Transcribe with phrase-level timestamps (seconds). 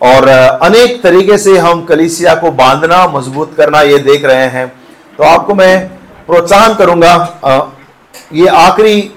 [0.00, 4.66] और अनेक तरीके से हम कलीसिया को बांधना, मज़बूत करना ये देख रहे हैं।
[5.18, 5.88] तो आपको मैं
[6.26, 7.72] प्रोत्साहन करूँगा
[8.34, 9.10] ये आखिरी,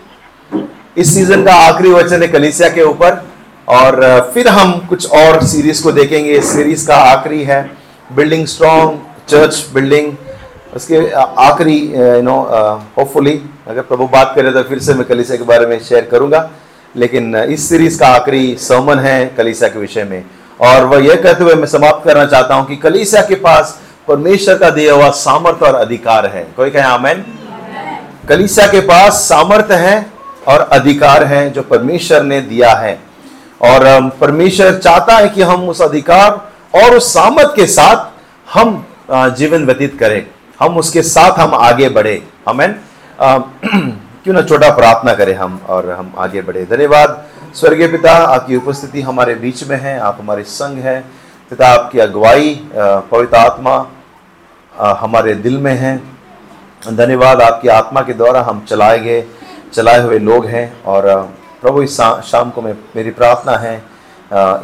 [0.98, 3.22] इस सीज़न का आखिरी वचन है कलीसिया के ऊपर।
[3.68, 7.59] और फिर हम कुछ और सीरीज़ को देखेंगे। इस सीरीज़ का आखिरी है
[8.09, 10.11] बिल्डिंग स्ट्रॉन्ग चर्च बिल्डिंग
[10.75, 10.97] उसके
[11.41, 12.36] आखिरी यू नो
[12.97, 16.50] होपफुली अगर प्रभु बात करे तो फिर से मैं कलीसिया के बारे में शेयर करूँगा।
[16.95, 20.23] लेकिन इस सीरीज़ का आखिरी समन है कलीसिया के विषय में।
[20.62, 24.57] और वह यह कहते हुए मैं समाप्त करना चाहता हूँ कि कलीसिया के पास परमेश्वर
[24.57, 27.25] का दिया हुआ सामर्थ्य और अधिकार है। कोई कहे आमेन?
[28.30, 30.06] कलीसिया के पास सामर्थ्य है
[30.47, 33.00] और अधिकार है जो परमेश्वर ने दिया है।
[33.61, 36.31] और परमेश्वर चाहता है कि हम उस अधिकार
[36.75, 38.11] और उस सामर्थ के साथ
[38.47, 40.25] हम जीवन व्यतीत करें।
[40.59, 42.75] हम उसके साथ हम आगे बढ़े। हमें
[44.23, 47.23] क्यों ना छोटा प्रार्थना करें हम और हम आगे बढ़े। धन्यवाद।
[47.56, 51.00] स्वर्गीय पिता, आपकी उपस्थिति हमारे बीच में है, आप हमारे संग है।
[51.50, 53.75] पिता, आपकी अगुवाई पवित्र आत्मा
[55.00, 55.95] हमारे दिल में है।
[56.88, 59.23] धन्यवाद, आपकी आत्मा के द्वारा हम चलाए गए,
[59.73, 61.08] चलाए हुए लोग हैं और
[61.61, 63.81] प्रभु, इस शाम को मैं, मेरी प्रार्थना है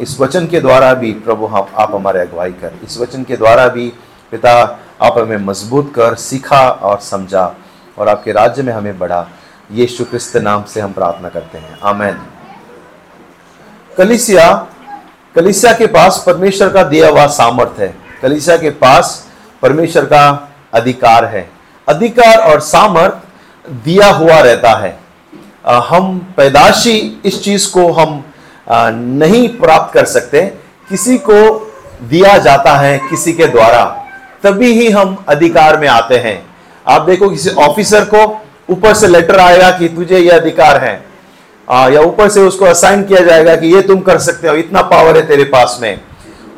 [0.02, 3.68] इस वचन के द्वारा भी प्रभु, हम, आप हमारे अगुवाई कर। इस वचन के द्वारा
[3.68, 3.88] भी
[4.32, 4.54] पिता,
[5.02, 7.54] आप हमें मज़बूत कर, सीखा और समझा
[7.98, 9.26] और आपके राज्य में हमें बढ़ा।
[9.72, 12.18] ये शुक्रिस्त नाम से हम प्रार्थना करते हैं। आमेन।
[14.00, 14.50] कलिसिया
[15.36, 19.26] कलिसिया के पास परमेश्वर का दिया हुआ सामर्थ्य है। कलिसिया के पास
[19.62, 21.50] परमेश्वर का अधिकार है।
[21.88, 24.98] अधिकार और सामर्थ दिया हुआ रहता है।
[25.88, 28.22] हम पैदाशी इस चीज़ को हम
[28.68, 30.42] नहीं प्राप्त कर सकते।
[30.88, 31.40] किसी को
[32.02, 33.84] दिया जाता है किसी के द्वारा,
[34.42, 36.42] तभी ही हम अधिकार में आते हैं।
[36.86, 38.24] आप देखो किसी ऑफिसर को
[38.70, 41.09] ऊपर से लेटर आएगा कि तुझे यह अधिकार है।
[41.70, 44.82] आ, या ऊपर से उसको असाइन किया जाएगा कि ये तुम कर सकते हो इतना
[44.84, 45.96] पावर है तेरे पास में।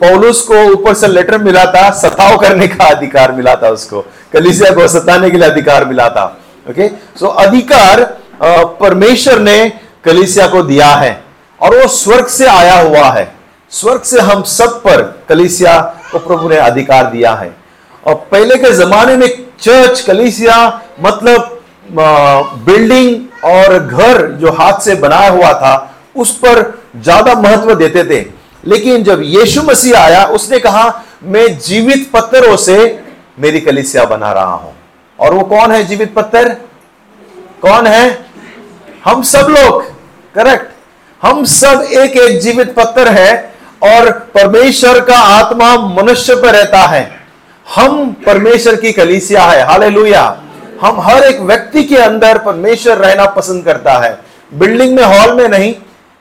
[0.00, 4.00] पौलुस को ऊपर से लेटर मिला था सताव करने का अधिकार मिला था उसको।
[4.32, 6.24] कलिसिया को सताने के लिए अधिकार मिला था।
[6.70, 6.88] ओके
[7.20, 8.02] सो अधिकार
[8.80, 9.72] परमेश्वर ने
[10.04, 11.12] कलिसिया को दिया है
[11.60, 13.32] और वो स्वर्ग से आया हुआ है।
[13.72, 15.78] स्वर्ग से हम सब पर कलिसिया
[16.12, 17.54] को प्रभु ने अधिकार दिया है।
[18.06, 19.28] और पहले के जमाने में
[19.60, 20.56] चर्च कलिसिया
[21.00, 21.58] मतलब
[22.66, 28.26] बिल्डिंग और घर जो हाथ से बनाया हुआ था, उस पर ज़्यादा महत्व देते थे।
[28.64, 33.04] लेकिन जब यीशु मसीह आया, उसने कहा, मैं जीवित पत्थरों से
[33.40, 34.74] मेरी कलिसिया बना रहा हूँ।
[35.18, 36.48] और वो कौन है जीवित पत्थर?
[37.62, 38.26] कौन है?
[39.04, 39.82] हम सब लोग।
[40.34, 40.70] करेक्ट।
[41.22, 47.20] हम सब एक एक जीवित पत्थर है और परमेश्वर का आत्मा मनुष्य पर रहता है।
[47.66, 49.90] हम परमेश्वर की कलीसिया है। हाले
[50.82, 54.18] हम हर एक व्यक्ति के अंदर परमेश्वर रहना पसंद करता है।
[54.54, 55.72] बिल्डिंग में, हॉल में नहीं,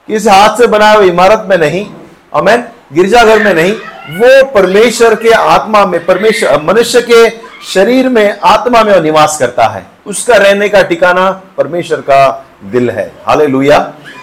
[0.08, 1.86] किसी हाथ से बनाए हुए इमारत में नहीं
[2.34, 2.64] अमेन
[2.94, 3.72] गिरजाघर में नहीं,
[4.12, 7.30] वो परमेश्वर के आत्मा में, परमेश्वर, मनुष्य के
[7.74, 13.12] शरीर में, आत्मा में निवास करता है। उसका रहने का ठिकाना परमेश्वर का दिल है।
[13.28, 13.80] हाले लुया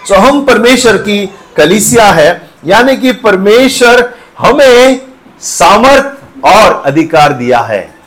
[0.09, 5.01] सो हम परमेश्वर की कलिसिया है, यानी कि परमेश्वर हमें
[5.41, 7.98] सामर्थ और अधिकार दिया है।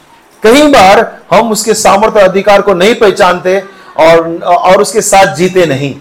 [0.43, 0.99] कई बार
[1.31, 3.59] हम उसके सामर्थ्य अधिकार को नहीं पहचानते
[3.99, 5.93] और और उसके साथ जीते नहीं।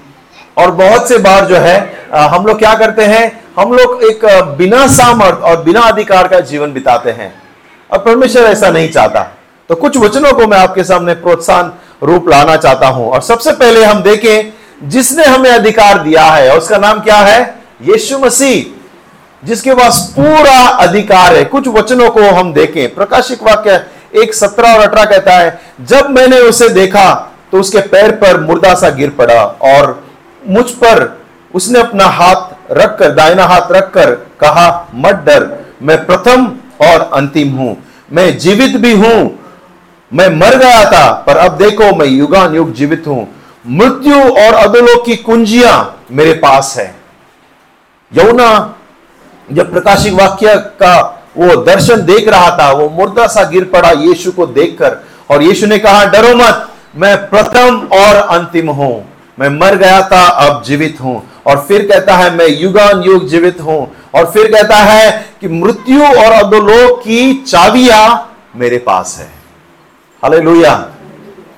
[0.59, 1.77] और बहुत से बार जो है
[2.13, 4.25] हम लोग क्या करते हैं, हम लोग एक
[4.59, 7.33] बिना सामर्थ और बिना अधिकार का जीवन बिताते हैं।
[7.91, 9.23] और परमेश्वर ऐसा नहीं चाहता।
[9.71, 11.73] तो कुछ वचनों को मैं आपके सामने प्रोत्साहन
[12.03, 14.53] रूप लाना चाहता हूँ। और सबसे पहले हम देखें,
[14.89, 17.43] जिसने हमें अधिकार दिया है, उसका नाम क्या है?
[17.83, 18.65] यीशु मसीह,
[19.43, 23.79] जिसके पास पूरा अधिकार है। कुछ वचनों को हम देखें। प्रकाशिक वाक्य
[24.13, 27.13] एक सत्रह और अठारह कहता है, जब मैंने उसे देखा
[27.53, 30.03] तो उसके पैर पर मुर्दा सा गिर पड़ा और
[30.43, 31.19] मुझ पर
[31.55, 34.11] उसने अपना हाथ रखकर, दाहिना हाथ रखकर
[34.41, 35.49] कहा, मत डर,
[35.83, 36.47] मैं प्रथम
[36.83, 37.77] और अंतिम हूँ।
[38.13, 39.39] मैं जीवित भी हूँ।
[40.11, 43.27] मैं मर गया था, पर अब देखो, मैं युगान युग जीवित हूँ।
[43.69, 46.95] मृत्यु और अदोलोक की कुंजियाँ मेरे पास है।
[48.13, 48.75] यमुना,
[49.49, 54.33] जब प्रकाशिक वाक्य का वो दर्शन देख रहा था, वो मुर्दा सा गिर पड़ा यीशु
[54.33, 59.75] को देखकर। और यीशु ने कहा, डरो मत, मैं प्रथम और अंतिम हूँ। मैं मर
[59.75, 64.31] गया था, अब जीवित हूँ। और फिर कहता है, मैं युगान युग जीवित हूँ। और
[64.31, 69.27] फिर कहता है कि, मृत्यु और अधोलोक की चाबियाँ मेरे पास है।
[70.23, 70.89] हालेलुया।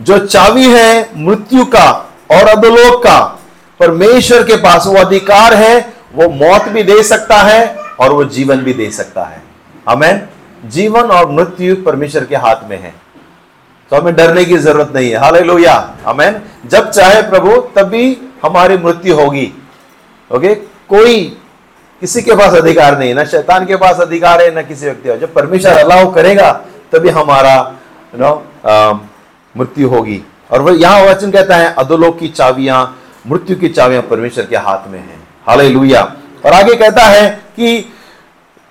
[0.03, 3.41] जो चाबी है मृत्यु का और अधोलोक का,
[3.81, 8.57] परमेश्वर के पास वो अधिकार है, वो मौत भी दे सकता है और वो जीवन
[8.57, 9.52] भी दे सकता है।
[9.89, 10.29] हमें
[10.65, 12.95] जीवन और मृत्यु परमेश्वर के हाथ में है।
[13.91, 15.75] तो हमें डरने की ज़रूरत नहीं है। हाल लोहिया
[16.07, 19.53] हमें जब चाहे प्रभु, तभी हमारी मृत्यु होगी।
[20.31, 20.55] ओके?
[20.89, 21.39] कोई
[22.03, 25.33] किसी के पास अधिकार नहीं ना शैतान के पास अधिकार है, ना किसी व्यक्ति जब
[25.35, 26.51] परमेश्वर अलाउ करेगा,
[26.93, 27.57] तभी हमारा
[28.15, 28.33] नो
[29.55, 32.81] मृत्यु होगी। और वह यहाँ वचन कहता है, अधोलोक की चाबियाँ
[33.27, 37.92] मृत्यु की चाबियाँ परमेश्वर के हाथ में है। हाले और आगे कहता है कि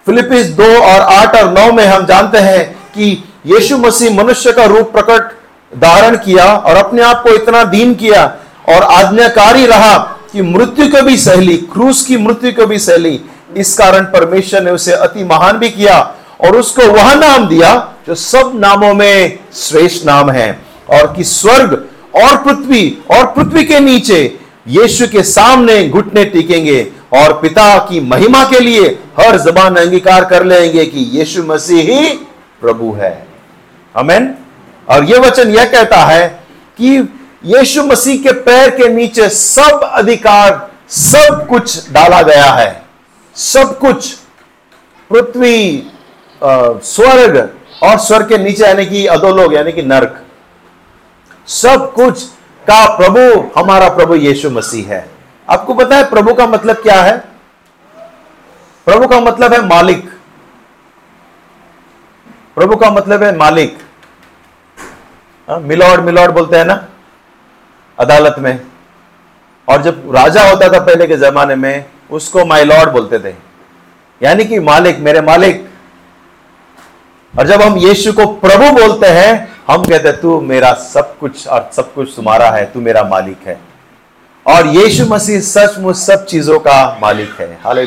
[0.08, 2.64] फिलिपिस दो और आठ और नौ में हम जानते हैं
[2.94, 3.12] कि
[3.48, 5.32] यीशु मसीह मनुष्य का रूप प्रकट
[5.72, 8.24] धारण किया और अपने आप को इतना दीन किया
[8.70, 9.98] और आज्ञाकारी रहा
[10.32, 13.20] कि मृत्यु को भी सहली, क्रूस की मृत्यु को भी सहली।
[13.58, 16.00] इस कारण परमेश्वर ने उसे अति महान भी किया
[16.42, 17.74] और उसको वह नाम दिया
[18.08, 20.50] जो सब नामों में श्रेष्ठ नाम है
[20.90, 21.74] और कि स्वर्ग
[22.16, 24.20] और पृथ्वी और पृथ्वी के नीचे
[24.66, 26.82] यीशु के सामने घुटने टिकेंगे
[27.14, 28.88] और पिता की महिमा के लिए
[29.20, 32.10] हर जबान अंगीकार कर लेंगे कि यीशु मसीह ही
[32.62, 33.12] प्रभु है।
[33.96, 34.34] अमेन
[34.88, 36.28] और यह वचन यह कहता है
[36.78, 36.98] कि
[37.46, 42.82] यीशु मसीह के पैर के नीचे सब अधिकार, सब कुछ डाला गया है।
[43.36, 44.12] सब कुछ,
[45.10, 45.92] पृथ्वी
[46.42, 47.38] स्वर्ग
[47.84, 50.22] और स्वर्ग के नीचे, यानी कि अधोलोग यानी कि नरक।
[51.48, 52.24] सब कुछ
[52.72, 55.10] का प्रभु, हमारा प्रभु यीशु मसीह है।
[55.50, 57.18] आपको पता है प्रभु का मतलब क्या है?
[58.86, 60.10] प्रभु का मतलब है मालिक।
[62.56, 63.80] प्रभु का मतलब है मालिक।
[65.50, 66.88] मिलॉर्ड मिलॉर्ड बोलते हैं ना,
[68.00, 68.62] अदालत में।
[69.70, 73.36] और जब राजा होता था पहले के जमाने में, उसको माई लॉर्ड बोलते थे।
[74.24, 75.70] यानी कि मालिक, मेरे मालिक।
[77.40, 81.70] और जब हम यीशु को प्रभु बोलते हैं हम कहते तू मेरा सब कुछ और
[81.76, 83.60] सब कुछ तुम्हारा है, तू मेरा मालिक है।
[84.48, 87.86] और यीशु मसीह सचमुच सब चीज़ों का मालिक है। हाले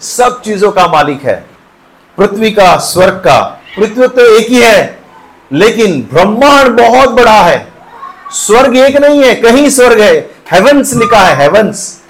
[0.00, 1.46] सब चीज़ों का मालिक है।
[2.16, 4.98] पृथ्वी का, स्वर्ग का, पृथ्वी तो एक ही है,
[5.52, 7.72] लेकिन ब्रह्मांड बहुत बड़ा है।
[8.30, 12.02] स्वर्ग एक नहीं है, कहीं स्वर्ग है। हेवंस लिखा है हेवंस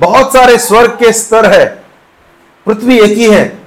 [0.00, 1.82] बहुत सारे स्वर्ग के स्तर है।
[2.66, 3.58] पृथ्वी एक ही है।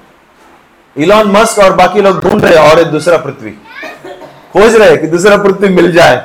[0.97, 3.57] इलॉन मस्क और बाकी लोग ढूंढ रहे और एक दूसरा पृथ्वी।
[4.55, 6.23] खोज रहे कि दूसरा पृथ्वी मिल जाए।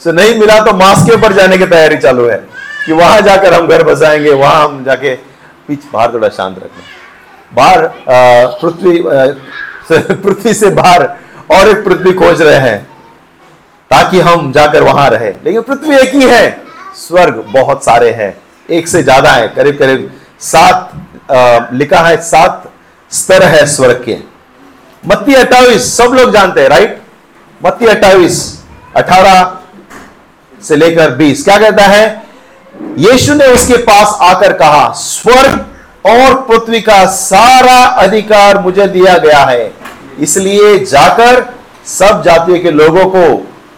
[0.00, 2.36] सो नहीं मिला तो मास के ऊपर जाने की तैयारी चालू है
[2.84, 5.14] कि वहाँ जाकर हम घर बसाएँगे, वहाँ हम जाके
[5.68, 6.82] पीछे बाहर थोड़ा शांत रखना
[7.52, 7.88] बाहर
[8.60, 9.02] पृथ्वी
[10.14, 11.02] पृथ्वी से बाहर
[11.50, 12.86] और एक पृथ्वी खोज रहे हैं
[13.90, 16.60] ताकि हम जाकर वहाँ रहे। लेकिन पृथ्वी एक ही है,
[16.98, 18.36] स्वर्ग बहुत सारे हैं,
[18.68, 20.10] एक से ज़्यादा है करीब करीब
[20.42, 22.70] सात लिखा है, सात
[23.12, 24.16] स्तर है स्वर्ग के।
[25.02, 27.00] मत्ती अट्ठाईस, सब लोग जानते हैं राइट
[27.60, 28.36] मत्ती अट्ठाईस,
[28.96, 29.56] अठारह
[30.62, 32.06] से लेकर बीस। क्या कहता है?
[32.98, 35.64] यीशु ने उसके पास आकर कहा, स्वर्ग
[36.06, 39.72] और पृथ्वी का सारा अधिकार मुझे दिया गया है।
[40.20, 41.44] इसलिए जाकर
[41.88, 43.24] सब जातियों के लोगों को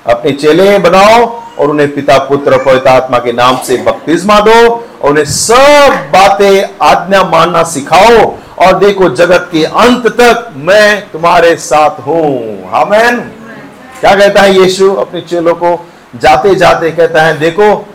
[0.07, 1.25] अपने चेले बनाओ
[1.59, 4.61] और उन्हें पिता, पुत्र, पवित्र आत्मा के नाम से बपतिस्मा दो
[5.03, 8.25] और उन्हें सब बातें आज्ञा मानना सिखाओ
[8.59, 13.40] और देखो जगत के अंत तक मैं तुम्हारे साथ हूँ। हमें
[14.01, 14.91] क्या कहता है यीशु?
[14.95, 15.75] अपने चेलों को
[16.17, 17.87] जाते जाते कहता है, देखो,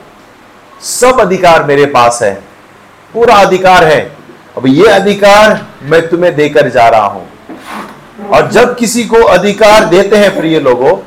[0.82, 2.34] सब अधिकार मेरे पास है,
[3.14, 4.00] पूरा अधिकार है।
[4.58, 7.28] अब ये अधिकार मैं तुम्हें देकर जा रहा हूँ।
[8.30, 10.98] और जब किसी को अधिकार देते हैं, प्रिय लोगों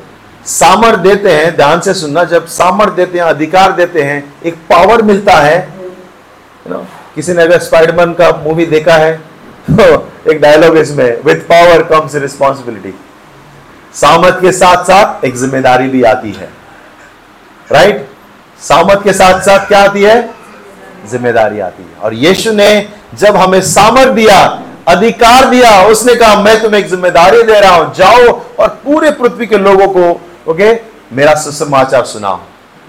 [0.45, 5.01] सामर देते हैं, ध्यान से सुनना, जब सामर देते हैं, अधिकार देते हैं, एक पावर
[5.01, 5.57] मिलता है
[7.15, 9.13] किसी ने अगर स्पाइडरमैन का मूवी देखा है
[9.71, 12.93] तो एक डायलॉग इसमें विथ पावर कम्स रिस्पॉन्सिबिलिटी
[13.93, 16.49] सामत के साथ साथ एक ज़िम्मेदारी भी आती है।
[17.71, 18.07] राइट
[18.59, 20.29] सामत के साथ साथ क्या आती है?
[21.07, 24.39] ज़िम्मेदारी आती है। और यीशु ने जब हमें सामर दिया,
[24.87, 28.29] अधिकार दिया, उसने कहा, मैं तुम्हें एक ज़िम्मेदारी दे रहा हूँ, जाओ
[28.59, 30.09] और पूरे पृथ्वी के लोगों को,
[30.51, 30.73] ओके,
[31.13, 32.39] मेरा सुसमाचार सुनाओ।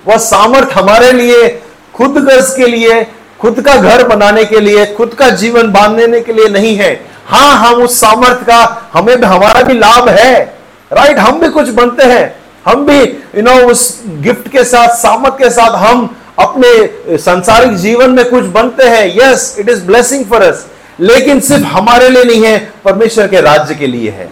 [0.06, 1.48] वह सामर्थ हमारे लिए,
[1.94, 3.02] खुद गर्ज के लिए,
[3.40, 6.92] खुद का घर बनाने के लिए, खुद का जीवन बांधने के लिए नहीं है।
[7.26, 10.59] हाँ हम उस सामर्थ का, हमें हमारा भी लाभ है।
[10.90, 12.24] राइट हम भी कुछ बनते हैं।
[12.66, 13.00] हम भी
[13.36, 18.44] यू नो उस गिफ्ट के साथ, सामर्थ के साथ हम अपने संसारिक जीवन में कुछ
[18.44, 20.66] बनते हैं। Yes it is blessing for us
[21.00, 24.28] लेकिन सिर्फ़ हमारे लिए नहीं है, परमेश्वर के राज्य के लिए है।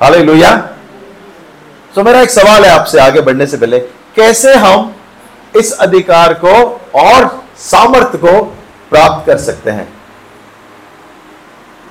[0.00, 0.56] हाले लोहिया
[1.94, 3.78] तो मेरा एक सवाल है आपसे आगे बढ़ने से पहले।
[4.16, 4.94] कैसे हम
[5.56, 6.54] इस अधिकार को
[6.94, 8.40] और सामर्थ्य को
[8.90, 9.88] प्राप्त कर सकते हैं?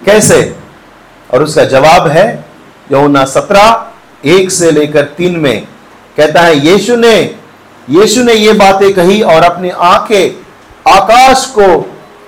[0.06, 0.56] कैसे?
[1.34, 2.46] और उसका जवाब है
[2.92, 3.86] यमुना सत्रह,
[4.26, 5.68] एक से लेकर तीन में
[6.18, 7.16] कहता है, यीशु ने
[7.90, 11.66] यीशु ने ये बातें कही और अपनी आँखें आकाश को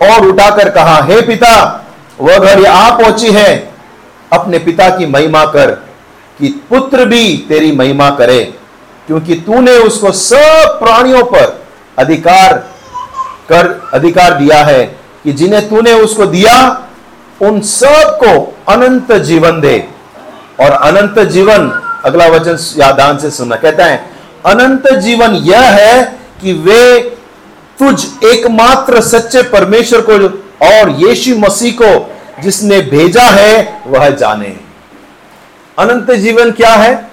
[0.05, 1.85] और उठाकर कहा, हे पिता,
[2.19, 3.73] वह घड़ी आ पहुँची है।
[4.33, 5.71] अपने पिता की महिमा कर
[6.39, 8.39] कि पुत्र भी तेरी महिमा करे,
[9.07, 11.65] क्योंकि तूने उसको सब प्राणियों पर
[11.97, 12.53] अधिकार
[13.49, 14.83] कर, अधिकार दिया है
[15.23, 16.55] कि जिन्हें तूने उसको दिया,
[17.41, 19.77] उन सबको अनंत जीवन दे।
[20.59, 21.69] और अनंत जीवन,
[22.05, 24.09] अगला वचन यादान से सुनना, कहता है,
[24.45, 26.03] अनंत जीवन यह है
[26.41, 26.99] कि वे
[27.79, 30.11] तुझ एकमात्र सच्चे परमेश्वर को
[30.65, 34.57] और यीशु मसीह को जिसने भेजा है, वह जाने।
[35.79, 37.11] अनंत जीवन क्या है?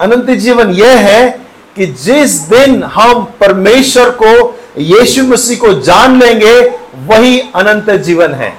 [0.00, 1.40] अनंत जीवन यह है
[1.76, 6.60] कि जिस दिन हम परमेश्वर को, यीशु मसीह को जान लेंगे,
[7.06, 8.58] वही अनंत जीवन है।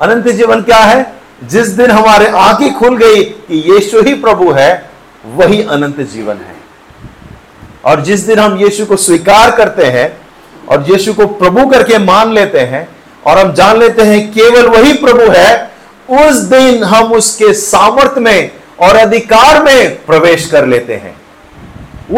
[0.00, 1.23] अनंत जीवन क्या है?
[1.44, 4.90] जिस दिन हमारे आँखें खुल गई कि यीशु ही प्रभु है,
[5.26, 6.54] वही अनंत जीवन है।
[7.84, 10.16] और जिस दिन हम यीशु को स्वीकार करते हैं
[10.68, 12.88] और यीशु को प्रभु करके मान लेते हैं
[13.26, 15.70] और हम जान लेते हैं केवल वही प्रभु है,
[16.10, 18.50] उस दिन हम उसके सामर्थ्य में
[18.80, 21.16] और अधिकार में प्रवेश कर लेते हैं।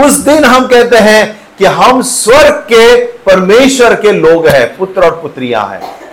[0.05, 5.11] उस दिन हम कहते हैं कि हम स्वर्ग के, परमेश्वर के लोग हैं, पुत्र और
[5.11, 6.06] पुत्रियाँ हैं।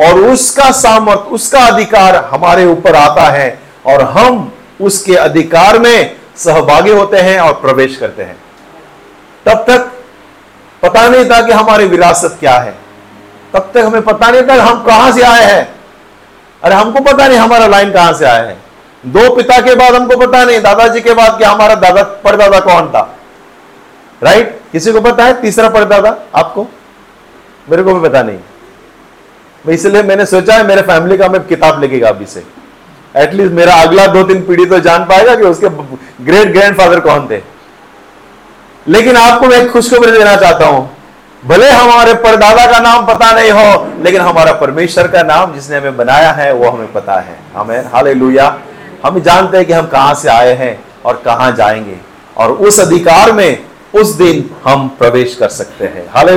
[0.00, 6.90] और उसका सामर्थ, उसका अधिकार हमारे ऊपर आता है और हम उसके अधिकार में सहभागी
[6.90, 8.36] होते हैं और प्रवेश करते हैं।
[9.46, 9.92] तब तक
[10.82, 12.78] पता नहीं था कि हमारी विरासत क्या है।
[13.52, 15.74] तब तक हमें पता नहीं था हम कहाँ से आए हैं।
[16.62, 18.56] अरे हमको पता नहीं हमारा लाइन कहाँ से आया है।
[19.06, 22.88] दो पिता के बाद हमको पता नहीं, दादाजी के बाद कि हमारा दादा परदादा कौन
[22.88, 23.16] था।
[24.22, 25.40] राइट किसी को पता है?
[25.40, 26.66] तीसरा परदादा आपको?
[27.70, 28.38] मेरे को भी पता नहीं।
[29.70, 32.42] इसलिए मैंने सोचा है मेरे फैमिली का मैं किताब लिखेगा अभी से।
[33.16, 35.68] एटलीस्ट मेरा अगला दो तीन पीढ़ी तो जान पाएगा कि उसके
[36.24, 37.40] ग्रेट ग्रैंडफादर कौन थे।
[38.88, 40.90] लेकिन आपको मैं खुशखबरी देना चाहता हूँ।
[41.44, 45.96] भले हमारे परदादा का नाम पता नहीं हो, लेकिन हमारा परमेश्वर का नाम जिसने हमें
[45.96, 48.12] बनाया है, वो हमें पता है। हमें हाले
[49.04, 51.96] हम जानते हैं कि हम कहाँ से आए हैं और कहाँ जाएँगे।
[52.36, 56.36] और उस अधिकार में उस दिन हम प्रवेश कर सकते हैं। हाले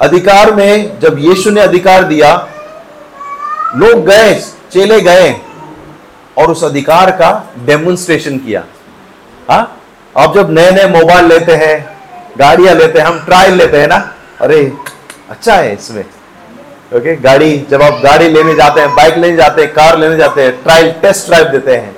[0.00, 2.48] अधिकार में जब यीशु ने अधिकार दिया,
[3.76, 4.34] लोग गए,
[4.72, 5.40] चेले गए
[6.38, 8.64] और उस अधिकार का डेमोन्स्ट्रेशन किया।
[9.50, 9.76] हा?
[10.16, 11.96] अब जब नए नए मोबाइल लेते हैं,
[12.38, 14.14] गाड़ियाँ लेते हैं, हम ट्रायल लेते हैं ना?
[14.40, 14.72] अरे
[15.30, 16.04] अच्छा है इसमें।
[16.96, 20.42] ओके गाड़ी, जब आप गाड़ी लेने जाते हैं बाइक लेने जाते हैं कार लेने जाते
[20.42, 21.96] हैं ट्रायल टेस्ट ड्राइव देते हैं।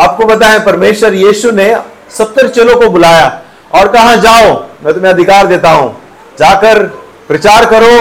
[0.00, 1.76] आपको बताएँ परमेश्वर यीशु ने
[2.10, 3.42] सत्तर चेलों को बुलाया
[3.74, 6.02] और कहा, जाओ, मैं तुम्हें अधिकार देता हूँ।
[6.38, 7.94] जाकर प्रचार करो,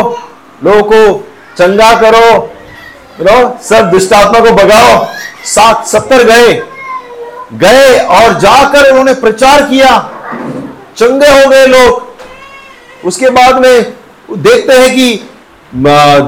[0.63, 2.53] लोगों को चंगा करो
[3.22, 5.05] नो सब दुष्टात्मा को भगाओ
[5.46, 6.53] सात सत्तर गए।
[7.53, 9.98] गए और जाकर उन्होंने प्रचार किया।
[10.98, 12.05] चंगे हो गए लोग।
[13.05, 13.93] उसके बाद में
[14.31, 15.29] देखते हैं कि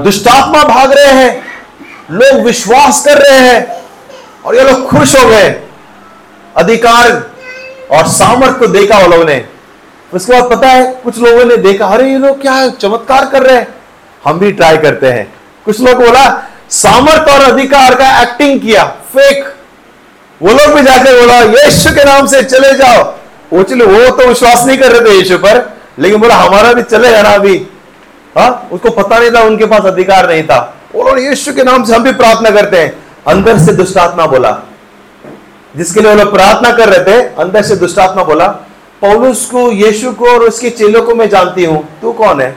[0.04, 1.30] दुष्टात्मा भाग रहे हैं।
[2.10, 3.82] लोग विश्वास कर रहे हैं
[4.44, 5.48] और ये लोग खुश हो गए।
[6.56, 7.10] अधिकार
[7.90, 9.44] और सामर्थ को देखा वो लोगों ने।
[10.14, 13.56] उसके बाद पता है, कुछ लोगों ने देखा, अरे, ये लोग क्या चमत्कार कर रहे
[13.56, 13.74] हैं।
[14.24, 19.54] हम भी ट्राई करते हैं। कुछ लोग बोला, सामर्थ और अधिकार का एक्टिंग किया फेक
[20.42, 23.14] वो लोग भी जाकर बोला, यीशु के नाम से चले जाओ।
[23.52, 26.82] वो चले वो तो विश्वास नहीं कर रहे थे यीशु पर, लेकिन बोला, हमारा भी
[26.82, 27.66] चलेगा ना अभी।
[28.38, 31.94] हाँ उसको पता नहीं था, उनके पास अधिकार नहीं था। उन्होंने यीशु के नाम से
[31.94, 34.58] हम भी प्रार्थना करते हैं। अंदर से दुष्टात्मा बोला।
[35.76, 38.46] जिसके लिए वो लोग प्रार्थना कर रहे थे, अंदर से दुष्टात्मा बोला
[39.00, 42.56] पौलुस को, यीशु को और उसके चेलों को मैं जानती हूँ। तू कौन है?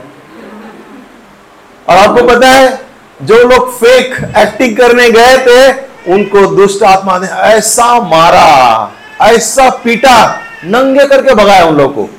[1.90, 2.82] और आपको पता है,
[3.22, 5.72] जो लोग फेक एक्टिंग करने गए थे,
[6.14, 12.10] उनको दुष्ट आत्मा ने ऐसा मारा, ऐसा पीटा, नंगे करके भगाया उन लोगों को।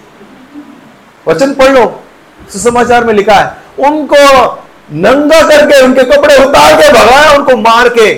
[1.31, 2.03] वचन पढ़ लो,
[2.53, 3.57] सुसमाचार में लिखा है,
[3.89, 4.55] उनको
[4.93, 8.15] नंगा करके, उनके कपड़े उतार के भगाया, उनको मार के।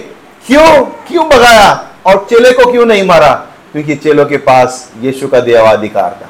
[0.47, 0.85] क्यों?
[0.85, 1.89] क्यों भगाया?
[2.07, 3.47] और चेले को क्यों नहीं मारा?
[3.77, 6.29] क्योंकि चेलों के पास यीशु का दिया अधिकार था।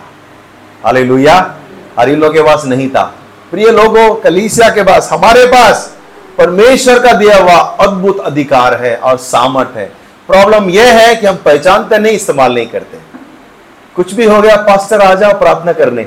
[0.85, 1.55] हाले लुया
[1.99, 3.15] हर इन के पास नहीं था।
[3.51, 5.97] प्रिय लोगों, कलीसिया के पास, हमारे पास
[6.39, 9.93] परमेश्वर का दिया हुआ अद्भुत अधिकार है और सामर्थ है।
[10.27, 12.99] प्रॉब्लम यह है कि हम पहचानते नहीं, इस्तेमाल नहीं करते।
[13.97, 16.03] कुछ भी हो गया, पास्टर आ जाओ, प्रार्थना करने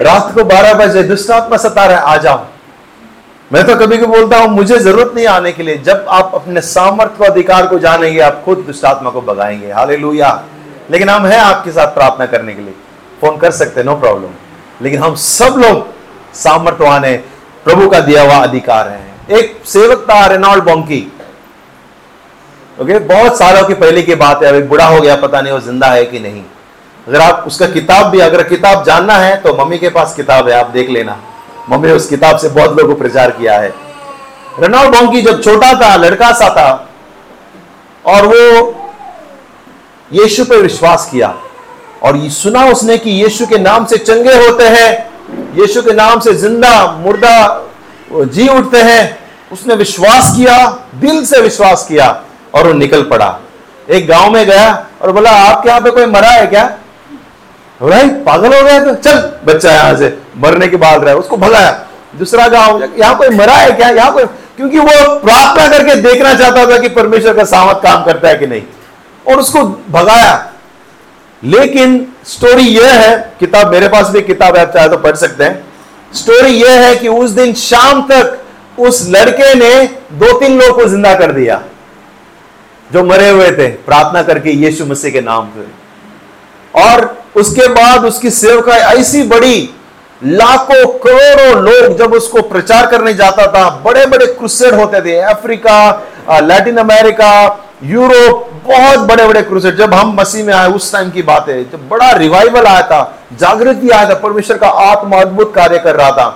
[0.00, 2.46] रात को बारह बजे दुष्टात्मा सता रहा आ जाओ।
[3.50, 6.60] मैं तो कभी कभी बोलता हूँ, मुझे ज़रूरत नहीं आने के लिए। जब आप अपने
[6.62, 9.96] सामर्थ्य को अधिकार को जानेंगे, आप खुद दुष्टात्मा को भगाएँगे। हाले
[10.90, 12.74] लेकिन हम हैं आपके साथ प्रार्थना करने के लिए।
[13.20, 14.30] फ़ोन कर सकते नो प्रॉब्लम
[14.80, 15.86] लेकिन हम सब लोग
[16.34, 17.16] सामर्थ्यवान है,
[17.66, 21.00] प्रभु का दिया हुआ अधिकार है। एक सेवक था रेनॉल्ड बॉन्की
[22.78, 25.60] ओके बहुत सालों की पहले की बात है अभी बुढ़ा हो गया, पता नहीं वो
[25.60, 26.42] ज़िंदा है कि नहीं।
[27.06, 30.54] अगर आप उसका किताब भी, अगर किताब जानना है तो मम्मी के पास किताब है,
[30.54, 31.16] आप देख लेना।
[31.70, 33.72] मम्मी उस किताब से बहुत लोगों को प्रचार किया है।
[34.60, 36.88] रेनॉल्ड बॉन्की जब छोटा था, लड़का सा था,
[38.04, 38.74] और वो
[40.10, 41.34] यीशु पे विश्वास किया,
[42.02, 44.90] और ये सुना उसने कि यीशु के नाम से चंगे होते हैं,
[45.56, 47.36] यीशु के नाम से ज़िंदा, मुर्दा,
[48.12, 49.18] जी उठते हैं।
[49.52, 50.56] उसने विश्वास किया,
[50.94, 52.08] दिल से विश्वास किया,
[52.54, 53.38] और वो निकल पड़ा।
[53.90, 56.64] एक गाँव में गया और बोला, आपके यहाँ पे कोई मरा है क्या?
[57.80, 61.70] भाई पागल हो गया तो। चल, बच्चा यहाँ से मरने के बाद रहा उसको भगाया।
[62.14, 63.88] दूसरा गाँव, यहाँ कोई मरा है क्या?
[63.90, 64.24] यहाँ कोई
[64.56, 68.46] क्योंकि वो प्रार्थना करके देखना चाहता था कि परमेश्वर का सामत काम करता है कि
[68.46, 68.62] नहीं।
[69.24, 70.50] और उसको भगाया।
[71.42, 75.64] लेकिन स्टोरी यह है, किताब मेरे पास भी किताब है चाहे तो पढ़ सकते हैं।
[76.12, 80.86] स्टोरी यह है कि उस दिन शाम तक उस लड़के ने दो तीन लोग को
[80.88, 81.60] ज़िंदा कर दिया,
[82.90, 85.66] जो मरे हुए थे, प्रार्थना करके यीशु मसीह के नाम पे।
[86.80, 87.04] और
[87.34, 89.70] उसके बाद उसकी सेवका ऐसी बड़ी,
[90.20, 96.38] लाखों करोड़ों लोग जब उसको प्रचार करने जाता था बड़े बड़े क्रुसेड होते थे, अफ्रीका
[96.40, 101.22] लैटिन अमेरिका यूरोप बहुत बड़े बड़े क्रुसेड जब हम मसीह में आए, उस टाइम की
[101.22, 105.78] बात है, जब बड़ा रिवाइवल आया था, जागृति आया था, परमेश्वर का आत्मा अद्भुत कार्य
[105.78, 106.26] कर रहा था।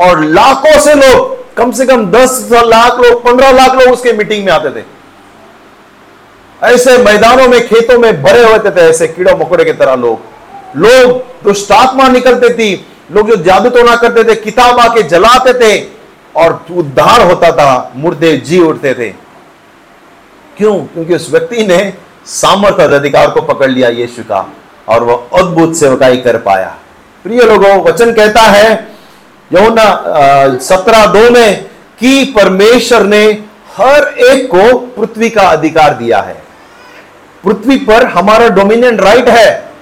[0.00, 4.44] और लाखों से लोग, कम से कम दस लाख लोग, पंद्रह लाख लोग उसके मीटिंग
[4.44, 4.84] में आते थे।
[6.66, 10.33] ऐसे मैदानों में, खेतों में भरे होते थे, ऐसे कीड़ो मकोड़े की तरह लोग।
[10.76, 15.86] लोग दुष्ट आत्मा निकलते थी, लोग जो जादू टोना करते थे, किताब आके जलाते थे
[16.36, 19.08] और उद्धार होता था, मुर्दे जी उठते थे।
[20.56, 20.74] क्यों?
[20.78, 21.92] क्योंकि उस व्यक्ति ने
[22.26, 24.46] सामर्थ्य अधिकार को पकड़ लिया यीशु का
[24.88, 26.74] और वह अद्भुत सेवकाई कर पाया।
[27.24, 28.72] प्रिय लोगों, वचन कहता है
[29.50, 31.64] यमुना सत्रह दो में
[31.98, 33.24] कि परमेश्वर ने
[33.76, 36.42] हर एक को पृथ्वी का अधिकार दिया है।
[37.44, 39.73] पृथ्वी पर हमारा डोमिनेंट राइट है।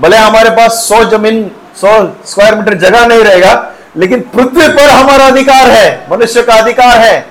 [0.00, 1.50] भले हमारे पास सौ ज़मीन,
[1.80, 6.98] सौ स्क्वायर मीटर जगह नहीं रहेगा, लेकिन पृथ्वी पर हमारा अधिकार है, मनुष्य का अधिकार
[6.98, 7.26] है।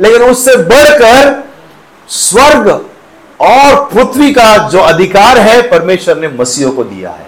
[0.00, 1.44] लेकिन उससे बढ़कर
[2.08, 2.86] स्वर्ग
[3.40, 7.26] और पृथ्वी का जो अधिकार है, परमेश्वर ने मसीहों को दिया है।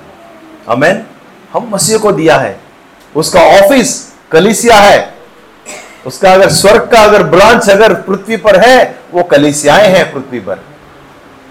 [0.68, 1.04] हमें
[1.52, 2.60] हम मसीह को दिया है।
[3.16, 5.14] उसका ऑफ़िस कलिसिया है।
[6.06, 10.58] उसका अगर स्वर्ग का अगर ब्रांच अगर पृथ्वी पर है, वो कलिसियाएँ हैं पृथ्वी पर।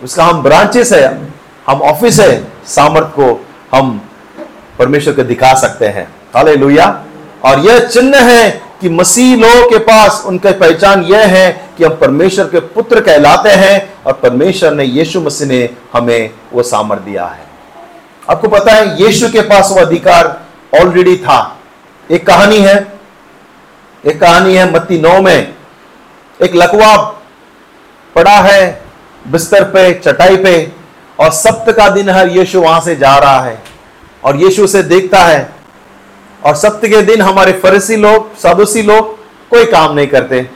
[0.04, 1.37] उसका हम ब्रांचेस है।
[1.68, 4.10] हम ऑफ़िस है, सामर्थ को हम
[4.80, 6.54] परमेश्वर को दिखा सकते हैं। हाले
[7.44, 11.94] और यह चिन्ह है कि मसीह लोगों के पास उनका पहचान यह है कि हम
[11.96, 17.26] परमेश्वर के पुत्र कहलाते हैं और परमेश्वर ने यीशु मसीह ने हमें वो सामर्थ दिया
[17.26, 17.46] है।
[18.30, 20.42] आपको पता है, यीशु के पास वो अधिकार
[20.82, 21.58] ऑलरेडी था।
[22.12, 23.00] एक कहानी है।
[24.06, 25.54] एक कहानी है मत्ती नौ में।
[26.44, 26.98] एक लकवा
[28.16, 28.82] पड़ा है
[29.28, 30.72] बिस्तर पे, चटाई पे।
[31.20, 33.62] और सप्त का दिन हर यीशु वहाँ से जा रहा है
[34.24, 35.50] और यीशु उसे देखता है।
[36.46, 39.16] और सप्त के दिन हमारे फरसी लोग, सदुसी लोग
[39.50, 40.50] कोई काम नहीं करते।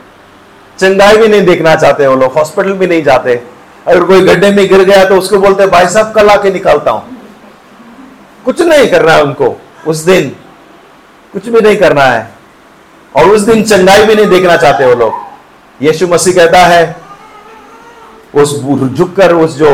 [0.77, 3.35] चंगाई भी नहीं देखना चाहते वो लोग, हॉस्पिटल भी नहीं जाते।
[3.87, 7.17] अगर कोई गड्ढे में गिर गया तो उसको बोलते भाई साहब, कल आके निकालता हूँ।
[8.45, 9.55] कुछ नहीं करना है उनको
[9.87, 10.29] उस दिन।
[11.33, 12.29] कुछ भी नहीं करना है।
[13.15, 15.13] और उस दिन चंगाई भी नहीं देखना चाहते वो लोग।
[15.81, 16.95] यीशु मसीह कहता है,
[18.35, 18.55] उस
[18.93, 19.71] झुक कर उस जो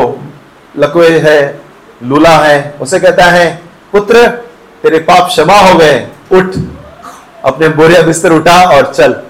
[0.78, 1.60] लकवे है,
[2.02, 3.62] लूला है, उसे कहता है,
[3.92, 4.28] पुत्र,
[4.82, 6.44] तेरे पाप क्षमा हो गए, उठ।
[7.44, 9.22] अपने बोरिया बिस्तर उठा और चल।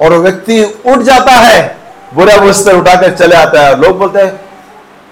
[0.00, 1.76] और वो व्यक्ति उठ जाता है,
[2.14, 4.36] बुरा बिस्तर उठाकर चले आता है। लोग बोलते हैं,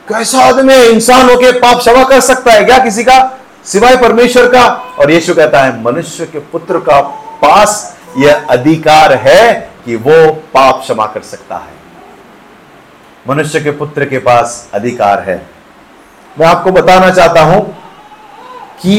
[0.08, 3.38] कैसा आदमी इंसान होके पाप क्षमा कर सकता है क्या किसी का?
[3.64, 7.00] सिवाय परमेश्वर का। और यीशु कहता है, मनुष्य के पुत्र का
[7.42, 11.80] पास यह अधिकार है कि वो पाप क्षमा कर सकता है।
[13.28, 15.59] मनुष्य के पुत्र के पास अधिकार है।
[16.38, 17.62] मैं आपको बताना चाहता हूँ
[18.82, 18.96] कि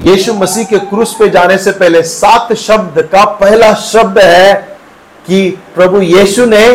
[0.00, 4.54] यीशु मसीह के क्रूस पे जाने से पहले सात शब्द का पहला शब्द है
[5.26, 6.66] कि प्रभु यीशु ने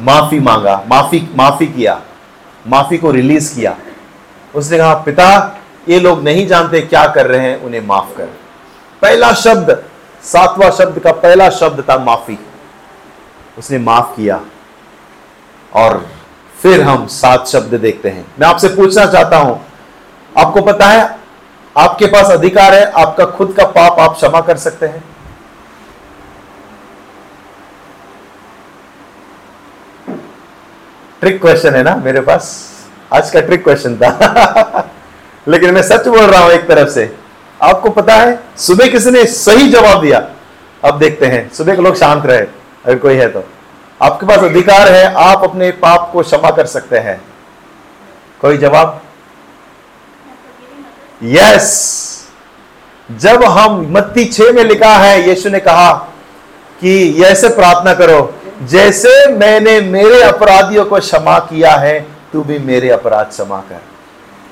[0.00, 2.00] माफ़ी मांगा, माफ़ी माफ़ी किया,
[2.66, 3.76] माफ़ी को रिलीज़ किया।
[4.54, 8.26] उसने कहा, पिता, ये लोग नहीं जानते क्या कर रहे हैं, उन्हें माफ़ कर।
[9.02, 9.84] पहला शब्द,
[10.22, 12.38] सातवां शब्द का पहला शब्द था माफ़ी।
[13.58, 14.40] उसने माफ़ किया
[15.72, 16.06] और
[16.62, 19.66] फिर हम सात शब्द देखते हैं। मैं आपसे पूछना चाहता हूँ,
[20.38, 21.18] आपको पता है,
[21.76, 25.04] आपके पास अधिकार है, आपका खुद का पाप आप क्षमा कर सकते हैं?
[31.20, 32.70] ट्रिक क्वेश्चन है ना मेरे पास?
[33.12, 34.90] आज का ट्रिक क्वेश्चन था।
[35.48, 37.16] लेकिन मैं सच बोल रहा हूँ एक तरफ़ से।
[37.62, 40.28] आपको पता है, सुबह किसी ने सही जवाब दिया?
[40.84, 43.44] अब देखते हैं, सुबह के लोग शांत रहे, अगर कोई है तो।
[44.02, 47.20] आपके पास अधिकार है, आप अपने पाप को क्षमा कर सकते हैं।
[48.40, 49.02] कोई जवाब?
[51.22, 52.28] यस
[53.10, 55.92] जब हम मत्ती छे में लिखा है, यीशु ने कहा
[56.80, 62.90] कि ऐसे प्रार्थना करो, जैसे मैंने मेरे अपराधियों को क्षमा किया है, तू भी मेरे
[62.90, 63.80] अपराध क्षमा कर।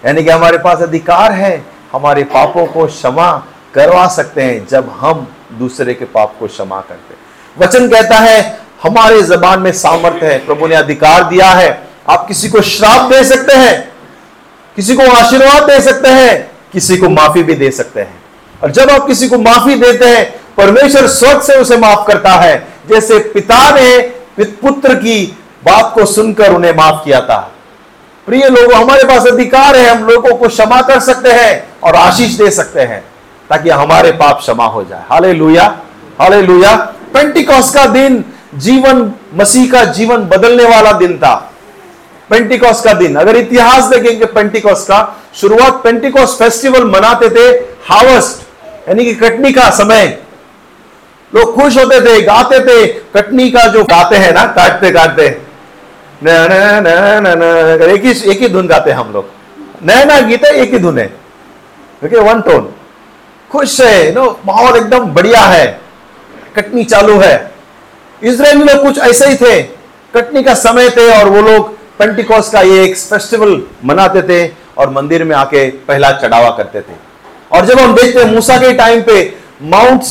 [0.07, 5.27] यानी कि हमारे पास अधिकार है, हमारे पापों को क्षमा करवा सकते हैं, जब हम
[5.53, 7.15] दूसरे के पाप को क्षमा करते
[7.59, 11.69] वचन कहता है हमारे जबान में सामर्थ्य है, प्रभु ने अधिकार दिया है।
[12.09, 13.93] आप किसी को श्राप दे सकते हैं,
[14.77, 18.21] किसी को आशीर्वाद दे सकते हैं, किसी को माफ़ी भी दे सकते हैं।
[18.63, 20.25] और जब आप किसी को माफ़ी देते हैं,
[20.57, 23.99] परमेश्वर स्वर्ग से उसे माफ़ करता है। जैसे पिता ने
[24.41, 25.25] पुत्र की
[25.65, 27.39] बात को सुनकर उन्हें माफ़ किया था।
[28.27, 32.31] प्रिय लोगों, हमारे पास अधिकार है, हम लोगों को क्षमा कर सकते हैं और आशीष
[32.33, 33.05] दे सकते हैं,
[33.51, 35.67] ताकि हमारे पाप क्षमा हो जाए। हाले लुया
[36.21, 36.75] हाले लुया
[37.15, 38.25] पेंटिकॉस का दिन
[38.57, 41.35] जीवन, मसीह का जीवन बदलने वाला दिन था।
[42.31, 45.01] पेंटिकॉस का दिन। अगर इतिहास देखेंगे पेंटिकॉस का,
[45.35, 47.49] शुरुआत पेंटिकॉस फेस्टिवल मनाते थे
[47.89, 50.07] हार्वेस्ट यानी कि कटनी का समय।
[51.33, 55.27] लोग खुश होते थे, गाते थे, कटनी का जो गाते हैं ना, काटते काटते।
[57.87, 59.31] एक ही एक ही धुन गाते हैं हम लोग।
[59.83, 61.07] नया नया गीत है, एक ही धुन है।
[62.05, 62.73] ओके वन टोन
[63.51, 65.81] खुश है नो माहौल एकदम बढ़िया है।
[66.57, 67.56] कटनी चालू है।
[68.23, 69.63] इसराइल लोग कुछ ऐसे ही थे।
[70.15, 74.47] कटनी का समय थे और वो लोग पेंटिकॉस का ये एक फेस्टिवल मनाते थे
[74.79, 76.95] और मंदिर में आके पहला चढ़ावा करते थे।
[77.53, 80.03] और जब हम देखते हैं मूसा के टाइम पे माउंट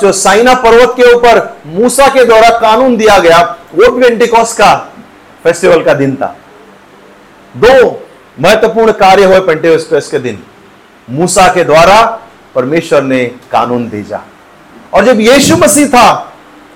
[0.00, 3.40] जो साइना पर्वत के ऊपर मूसा के द्वारा कानून दिया गया,
[3.74, 4.74] वो पेंटिकॉस का
[5.44, 6.36] फेस्टिवल का दिन था।
[7.54, 8.02] दो
[8.40, 10.42] महत्वपूर्ण कार्य हुए पेंटिकॉस के दिन।
[11.08, 12.02] मूसा के द्वारा
[12.54, 14.20] परमेश्वर ने कानून भेजा।
[14.94, 16.25] और जब यीशु मसीह था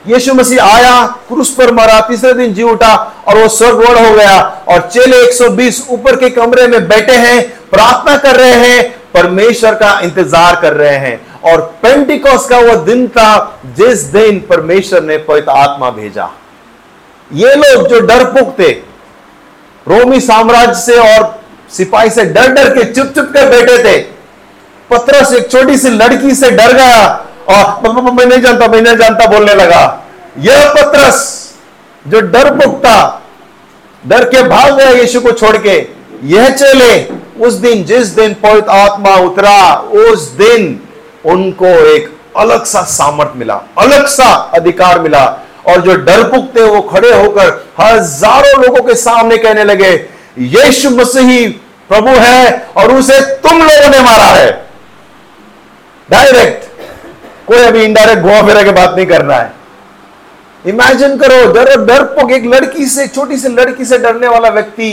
[0.08, 2.94] यीशु मसीह आया, क्रूस पर मरा, तीसरे दिन जी उठा
[3.28, 8.16] और वो स्वर्गवड़ हो गया। और चेले 120 ऊपर के कमरे में बैठे हैं, प्रार्थना
[8.16, 13.60] कर रहे हैं, परमेश्वर का इंतज़ार कर रहे हैं। और पेंटिकॉस का वो दिन था,
[13.76, 16.30] जिस दिन परमेश्वर ने पवित्र आत्मा भेजा।
[17.30, 18.70] ये लोग जो डरपुक थे,
[19.86, 23.98] रोमी साम्राज्य से और सिपाही से डर डर के चुप चुप कर बैठे थे।
[24.90, 29.26] पत्रस एक छोटी सी लड़की से डर गया और मैं नहीं जानता, मैं नहीं जानता,
[29.29, 29.83] बोलने लगा।
[30.40, 31.18] यह पत्रस
[32.05, 33.16] जो डर पुकता
[34.03, 35.76] डर के भाग गया यीशु को छोड़ के,
[36.26, 36.94] यह चले
[37.40, 40.81] उस दिन, जिस दिन पवित्र आत्मा उतरा, उस दिन
[41.24, 45.24] उनको एक अलग सा सामर्थ मिला, अलग सा अधिकार मिला।
[45.68, 47.48] और जो डरपुक थे वो खड़े होकर
[47.81, 49.92] हज़ारों लोगों के सामने कहने लगे,
[50.38, 51.46] यीशु मसीही
[51.90, 54.50] प्रभु है और उसे तुम लोगों ने मारा है।
[56.09, 56.68] डायरेक्ट
[57.50, 59.52] कोई अभी इनडायरेक्ट घुमा फिरा के बात नहीं करना है।
[60.64, 64.88] इमेजिन करो, डर डरपोक एक लड़की से, छोटी सी लड़की से डरने वाला व्यक्ति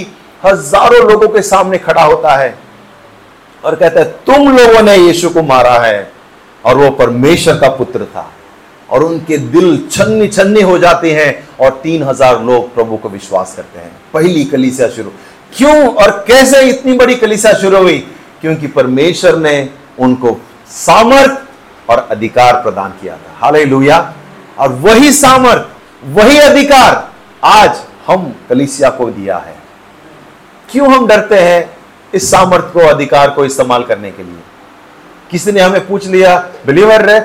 [0.46, 2.58] हज़ारों लोगों के सामने खड़ा होता है
[3.64, 6.12] और कहता है, तुम लोगों ने यीशु को मारा है
[6.64, 8.28] और वो परमेश्वर का पुत्र था
[8.90, 13.54] और उनके दिल छन्नी छन्नी हो जाते हैं और तीन हज़ार लोग प्रभु को विश्वास
[13.56, 15.12] करते हैं। पहली कलीसिया शुरू।
[15.54, 17.98] क्यों और कैसे इतनी बड़ी कलीसिया शुरू हुई?
[18.42, 19.58] क्योंकि परमेश्वर ने
[20.00, 20.38] उनको
[20.76, 21.46] सामर्थ
[21.90, 23.56] और अधिकार प्रदान किया था। हाल
[24.58, 25.66] और वही सामर्थ,
[26.04, 27.08] वही अधिकार
[27.44, 29.56] आज हम कलिसिया को दिया है।
[30.70, 31.70] क्यों हम डरते हैं
[32.14, 34.42] इस सामर्थ को, अधिकार को इस्तेमाल करने के लिए?
[35.32, 37.20] किसी ने हमें पूछ लिया बिलीवर रहे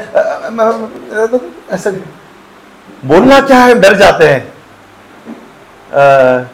[1.28, 1.90] तो ऐसा
[3.04, 3.74] बोलना क्या है?
[3.80, 4.52] डर जाते हैं।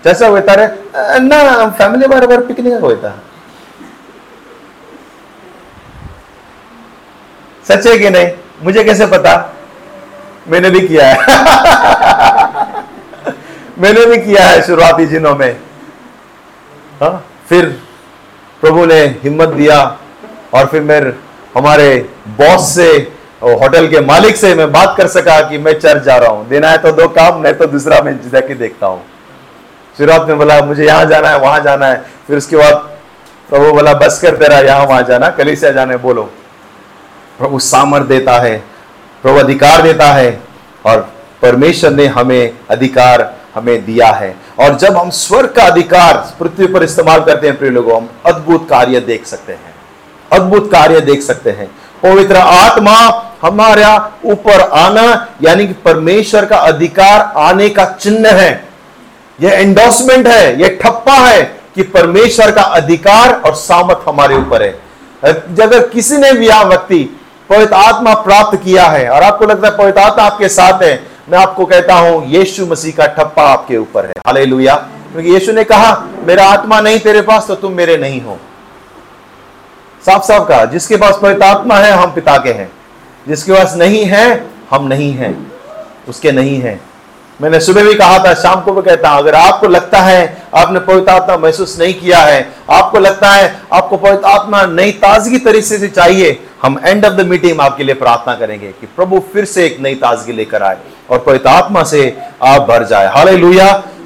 [0.05, 3.28] जैसा होता रहे ना फैमिली बार बार पिकनिक होता है।
[7.69, 8.29] सच है कि नहीं?
[8.63, 9.55] मुझे कैसे पता?
[10.49, 11.17] मैंने भी किया है।
[13.79, 15.53] मैंने भी किया है शुरुआती दिनों में।
[17.03, 17.25] हा?
[17.49, 17.67] फिर
[18.61, 19.99] प्रभु ने हिम्मत दिया
[20.55, 21.15] और फिर मेरे
[21.55, 26.17] हमारे बॉस से होटल के मालिक से मैं बात कर सका कि मैं चर्च जा
[26.17, 29.05] रहा हूँ। देना है तो दो काम, नहीं तो दूसरा मैं जाके देखता हूँ।
[29.99, 32.75] शुरुआत में बोला, मुझे यहाँ जाना है, वहाँ जाना है। फिर उसके बाद
[33.51, 36.31] प्रभु बोला, बस कर तेरा यहाँ, वहाँ जाना। कलीसिया जाने, बोलो।
[37.39, 38.65] प्रभु सामर देता है,
[39.23, 40.41] प्रभु अधिकार देता है
[40.87, 46.67] और परमेश्वर ने हमें अधिकार हमें दिया है। और जब हम स्वर्ग का अधिकार पृथ्वी
[46.67, 49.75] पर इस्तेमाल करते हैं, प्रिय लोगों, हम अद्भुत कार्य देख सकते हैं।
[50.33, 51.71] अद्भुत कार्य देख सकते हैं।
[52.03, 58.69] पवित्र आत्मा हमारा ऊपर आना, यानी कि परमेश्वर का अधिकार आने का चिन्ह है।
[59.41, 61.43] यह एंडोर्समेंट है, यह ठप्पा है
[61.75, 64.81] कि परमेश्वर का अधिकार और सामर्थ हमारे ऊपर है।
[65.25, 67.18] अगर किसी ने भी व्यक्ति
[67.49, 71.39] पवित्र आत्मा प्राप्त किया है और आपको लगता है पवित्र आत्मा आपके साथ है, मैं
[71.39, 76.05] आपको कहता हूँ, यीशु मसीह का ठप्पा आपके ऊपर है। हाले क्योंकि यीशु ने कहा,
[76.27, 78.39] मेरा आत्मा नहीं तेरे पास तो तुम मेरे नहीं हो।
[80.07, 82.73] साफ़ साफ़ कहा, जिसके पास पवित्र आत्मा है, हम पिता के हैं।
[83.29, 85.53] जिसके पास नहीं है, हम नहीं हैं।
[86.09, 86.81] उसके नहीं हैं।
[87.41, 90.81] मैंने सुबह भी कहा था शाम को भी कहता हूँ अगर आपको लगता है आपने
[90.81, 95.79] पवित्र आत्मा महसूस नहीं किया है आपको लगता है आपको पवित्र आत्मा नई ताजगी तरीके
[95.79, 99.67] से चाहिए हम एंड ऑफ़ द मीटिंग आपके लिए प्रार्थना करेंगे कि प्रभु फिर से
[99.67, 100.77] एक नई ताजगी लेकर आए
[101.11, 103.29] और पवित्र आत्मा से आप भर जाए। हाल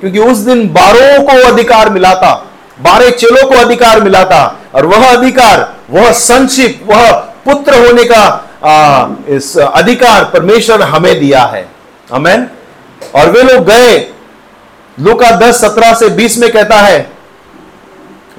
[0.00, 2.34] क्योंकि उस दिन बारह को अधिकार मिला था
[2.80, 7.10] बारह चेलों को अधिकार मिला था और वह अधिकार वह संक्षिप्त वह
[7.44, 8.22] पुत्र होने का
[8.64, 11.68] आ, इस अधिकार परमेश्वर हमें दिया है।
[12.12, 12.48] अमेन
[13.14, 13.98] और वे लोग गए।
[14.98, 17.10] लुका दस सत्रह से बीस में कहता है,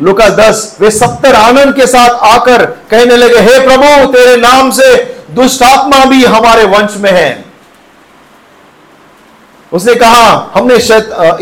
[0.01, 4.95] लुका दस, वे सत्तर आनंद के साथ आकर कहने लगे, हे प्रभु, तेरे नाम से
[5.31, 7.43] दुष्ट आत्मा भी हमारे वंश में है।
[9.71, 10.75] उसने कहा, हमने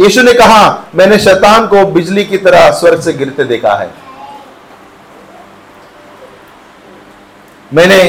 [0.03, 3.89] यीशु ने कहा, मैंने शैतान को बिजली की तरह स्वर्ग से गिरते देखा है।
[7.71, 8.03] मैंने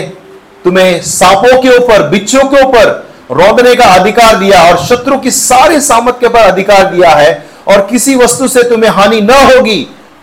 [0.65, 2.91] तुम्हें सांपों के ऊपर, बिच्छों के ऊपर
[3.31, 7.87] रोकने का अधिकार दिया और शत्रु की सारी सामत के ऊपर अधिकार दिया है और
[7.87, 9.81] किसी वस्तु से तुम्हें हानि न होगी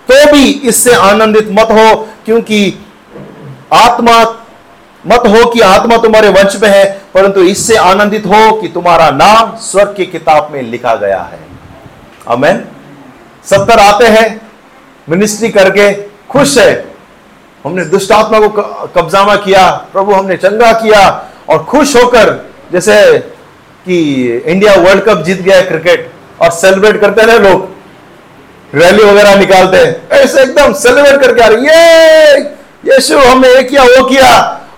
[0.07, 2.73] तो भी इससे आनंदित मत हो, क्योंकि
[3.73, 4.21] आत्मा
[5.03, 9.55] मत हो कि आत्मा तुम्हारे वंश में है, परंतु इससे आनंदित हो कि तुम्हारा नाम
[9.61, 11.39] स्वर्ग की किताब में लिखा गया है।
[12.27, 12.63] अमेन
[13.45, 14.41] सत्तर आते हैं
[15.07, 15.91] मिनिस्ट्री करके
[16.29, 16.73] खुश है।
[17.65, 18.49] हमने दुष्ट आत्मा को
[18.95, 21.07] कब्जामा किया, प्रभु हमने चंगा किया
[21.49, 22.33] और खुश होकर
[22.71, 23.17] जैसे
[23.85, 23.97] कि
[24.45, 26.09] इंडिया वर्ल्ड कप जीत गया क्रिकेट
[26.41, 27.67] और सेलिब्रेट करते हैं लोग।
[28.73, 32.39] रैली वगैरह निकालते हैं। ऐसे एकदम सेलिब्रेट करके आ रहे ये
[32.85, 34.27] यीशु, हमने ये किया, वो किया।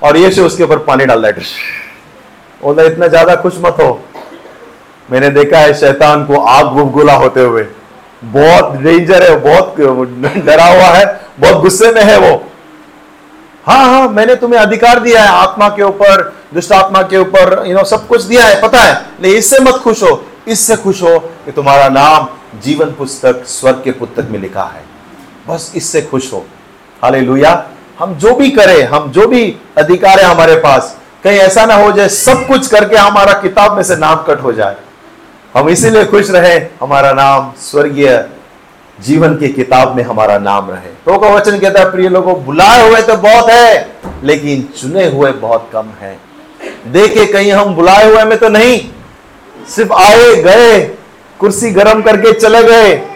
[0.04, 3.90] और यीशु उसके ऊपर पानी डाल रहा है। इतना ज़्यादा खुश मत हो।
[5.10, 7.66] मैंने देखा है शैतान को आग गुलगुला होते हुए।
[8.24, 9.76] बहुत डेंजर है, बहुत
[10.46, 11.06] डरा हुआ है,
[11.40, 12.32] बहुत गुस्से में है वो।
[13.66, 16.22] हाँ हाँ मैंने तुम्हें अधिकार दिया है, आत्मा के ऊपर
[16.54, 18.94] दुष्ट आत्मा के ऊपर यू नो सब कुछ दिया है, पता है?
[19.22, 22.28] लेकिन इससे मत खुश हो, इससे खुश हो कि तुम्हारा नाम
[22.64, 24.84] जीवन पुस्तक, स्वर्ग के पुस्तक में लिखा है।
[25.48, 26.46] बस इससे खुश हो।
[27.04, 27.20] हाले
[28.00, 31.92] हम जो भी करें, हम जो भी अधिकार है हमारे पास, कहीं ऐसा ना हो
[31.92, 34.76] जाए, सब कुछ करके हमारा किताब में से नाम कट हो जाए।
[35.58, 38.26] हम इसीलिए खुश रहे, हमारा नाम स्वर्गीय
[39.02, 42.90] जीवन की किताब में हमारा नाम रहे। तो का वचन कहता है, प्रिय लोगों, बुलाए
[42.90, 46.20] हुए तो बहुत है, लेकिन चुने हुए बहुत कम है।
[46.88, 48.90] देखे कहीं हम बुलाए हुए में तो नहीं।
[49.70, 50.98] सिर्फ़ आए, गए,
[51.40, 53.08] कुर्सी गर्म करके चले गए।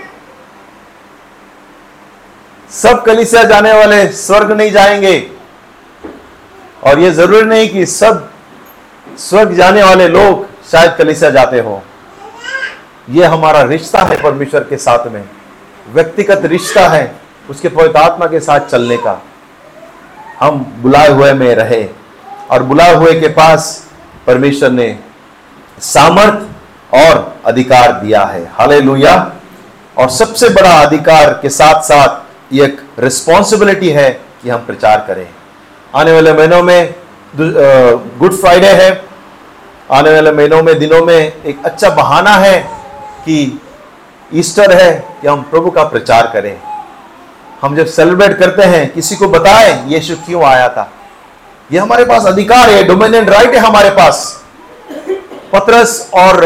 [2.72, 5.32] सब कलिसिया जाने वाले स्वर्ग नहीं जाएँगे।
[6.84, 8.32] और यह ज़रूरी नहीं कि सब
[9.18, 11.84] स्वर्ग जाने वाले लोग शायद कलिसिया जाते हो।
[13.10, 15.24] यह हमारा रिश्ता है परमेश्वर के साथ में।
[15.96, 17.16] व्यक्तिगत रिश्ता है
[17.50, 19.22] उसके पवित्र आत्मा के साथ चलने का।
[20.40, 21.84] हम बुलाए हुए में रहे
[22.52, 23.68] और बुलाए हुए के पास
[24.28, 24.88] परमेश्वर ने
[25.84, 28.80] सामर्थ और अधिकार दिया है। हाले
[29.98, 34.10] और सबसे बड़ा अधिकार के साथ साथ एक रिस्पॉन्सिबिलिटी है
[34.42, 35.28] कि हम प्रचार करें।
[35.96, 36.94] आने वाले महीनों में
[38.20, 38.90] गुड फ्राइडे है।
[39.92, 42.58] आने वाले महीनों में, दिनों में एक अच्छा बहाना है
[43.26, 43.60] कि
[44.34, 46.56] ईस्टर है। कि हम प्रभु का प्रचार करें।
[47.62, 50.90] हम जब सेलिब्रेट करते हैं, किसी को बताएँ, यीशु क्यों आया था?
[51.70, 54.20] ये हमारे पास अधिकार है डोमिनियन राइट है हमारे पास।
[55.54, 56.44] पत्रस और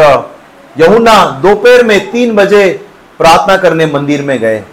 [0.76, 2.62] यमुना दोपहर में तीन बजे
[3.20, 4.64] प्रार्थना करने मंदिर में गए।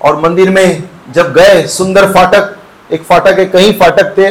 [0.00, 2.56] और मंदिर में जब गए, सुंदर फाटक,
[2.92, 4.30] एक फाटक है कई फाटक थे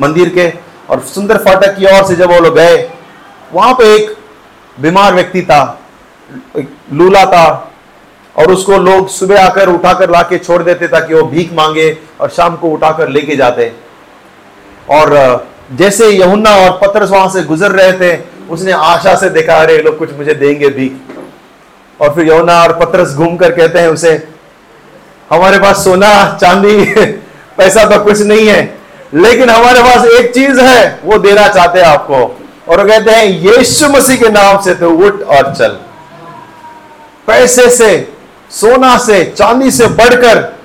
[0.00, 0.48] मंदिर के,
[0.90, 2.76] और सुंदर फाटक की ओर से जब वो लोग गए,
[3.52, 4.14] वहाँ पे एक
[4.76, 5.62] बीमार व्यक्ति था
[6.92, 7.64] लूला था
[8.38, 12.56] और उसको लोग सुबह आकर उठाकर लाके छोड़ देते ताकि वो भीख मांगे और शाम
[12.56, 13.72] को उठाकर लेके जाते।
[14.90, 18.20] और जैसे यमुना और पत्रस वहाँ से गुजर रहे थे,
[18.50, 20.92] उसने आशा से देखा, अरे लोग कुछ मुझे देंगे भीख।
[22.00, 24.28] और फिर यमुना और पत्रस घूम कर कहते हैं उसे,
[25.30, 26.94] हमारे पास सोना, चांदी,
[27.56, 28.78] पैसा तो कुछ नहीं है,
[29.14, 33.24] लेकिन हमारे पास एक चीज़ है, वो देना चाहते हैं आपको। और वो कहते हैं,
[33.24, 35.78] यीशु मसीह के नाम से तो उठ और चल।
[37.26, 38.17] पैसे से
[38.50, 40.58] सोना से, चांदी से बढ़कर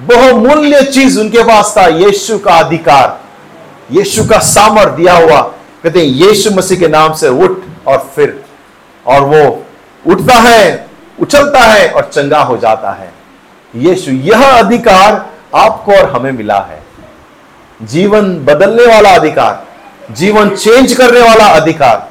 [0.00, 3.20] बहुमूल्य चीज़ उनके पास था, यीशु का अधिकार।
[3.90, 5.40] यीशु का सामर दिया हुआ।
[5.82, 8.44] कहते हैं, यीशु मसीह के नाम से उठ और फिर।
[9.06, 9.62] और वो
[10.06, 10.86] उठता है,
[11.20, 13.12] उछलता है और चंगा हो जाता है।
[13.76, 16.82] यीशु, यह अधिकार आपको और हमें मिला है।
[17.82, 19.66] जीवन बदलने वाला अधिकार,
[20.14, 22.10] जीवन चेंज करने वाला अधिकार।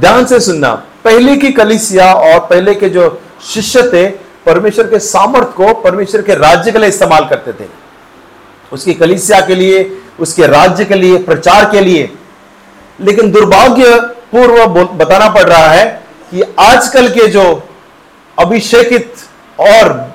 [0.00, 0.72] ध्यान से सुनना,
[1.04, 3.22] पहले की कलिसिया और पहले के जो
[3.54, 4.06] शिष्य थे
[4.46, 7.68] परमेश्वर के सामर्थ को परमेश्वर के राज्य के लिए इस्तेमाल करते थे।
[8.72, 12.12] उसकी कलिसिया के लिए, उसके राज्य के लिए, प्रचार के लिए।
[13.00, 17.68] लेकिन दुर्भाग्य पूर्व बताना पड़ रहा है कि आजकल के जो
[18.38, 19.14] अभिषेकित
[19.60, 20.14] और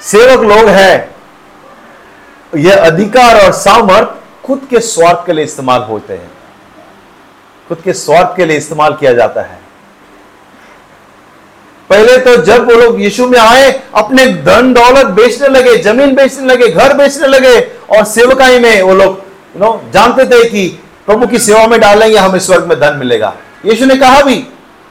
[0.00, 1.14] सेवक लोग हैं,
[2.56, 4.08] यह अधिकार और सामर्थ
[4.46, 6.30] खुद के स्वार्थ के लिए इस्तेमाल होते हैं।
[7.68, 9.61] खुद के स्वार्थ के लिए इस्तेमाल किया जाता है।
[11.92, 16.46] पहले तो जब वो लोग यीशु में आए, अपने धन दौलत बेचने लगे, ज़मीन बेचने
[16.46, 17.58] लगे, घर बेचने लगे,
[17.90, 19.20] और सेवकाई में वो लोग
[19.56, 20.66] यू नो जानते थे कि
[21.06, 24.36] प्रभु की सेवा में डालेंगे, हमें स्वर्ग में धन मिलेगा। यीशु ने कहा भी,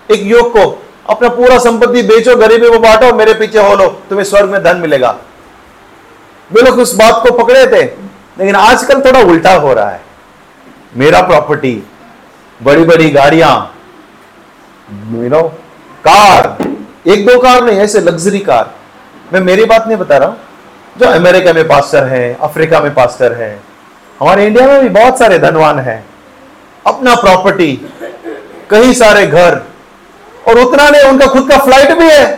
[0.09, 4.25] एक युवक को, अपना पूरा संपत्ति बेचो, गरीबी को बांटो, मेरे पीछे हो लो, तुम्हें
[4.25, 5.15] स्वर्ग में धन मिलेगा।
[6.51, 7.83] वे लोग उस बात को पकड़े थे,
[8.39, 10.01] लेकिन आजकल थोड़ा उल्टा हो रहा है।
[10.97, 11.83] मेरा प्रॉपर्टी
[12.59, 13.53] बड़ी बड़ी गाड़ियाँ
[15.13, 15.41] यू नो
[16.07, 16.57] कार
[17.07, 18.73] एक दो कार नहीं, ऐसे लग्जरी कार
[19.33, 20.37] मैं मेरी बात नहीं बता रहा हूँ।
[20.97, 23.59] जो अमेरिका में पास्टर है, अफ्रीका में पास्टर है,
[24.19, 26.05] हमारे इंडिया में भी बहुत सारे धनवान हैं।
[26.87, 27.91] अपना प्रॉपर्टी
[28.69, 29.61] कई सारे घर,
[30.47, 32.37] और उतना नहीं, उनका खुद का फ़्लाइट भी है।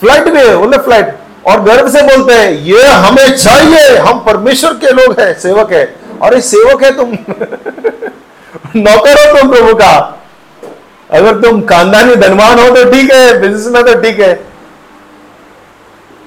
[0.00, 4.72] फ़्लाइट भी है, बोले फ़्लाइट और गर्व से बोलते हैं, ये हमें चाहिए, हम परमेश्वर
[4.72, 7.08] के लोग हैं, सेवक है। ये सेवक है तुम।
[8.76, 10.17] नौकर हो तुम प्रभु का।
[11.10, 14.32] अगर तुम खानदानी धनवान हो तो ठीक है बिज़नेस में तो ठीक है।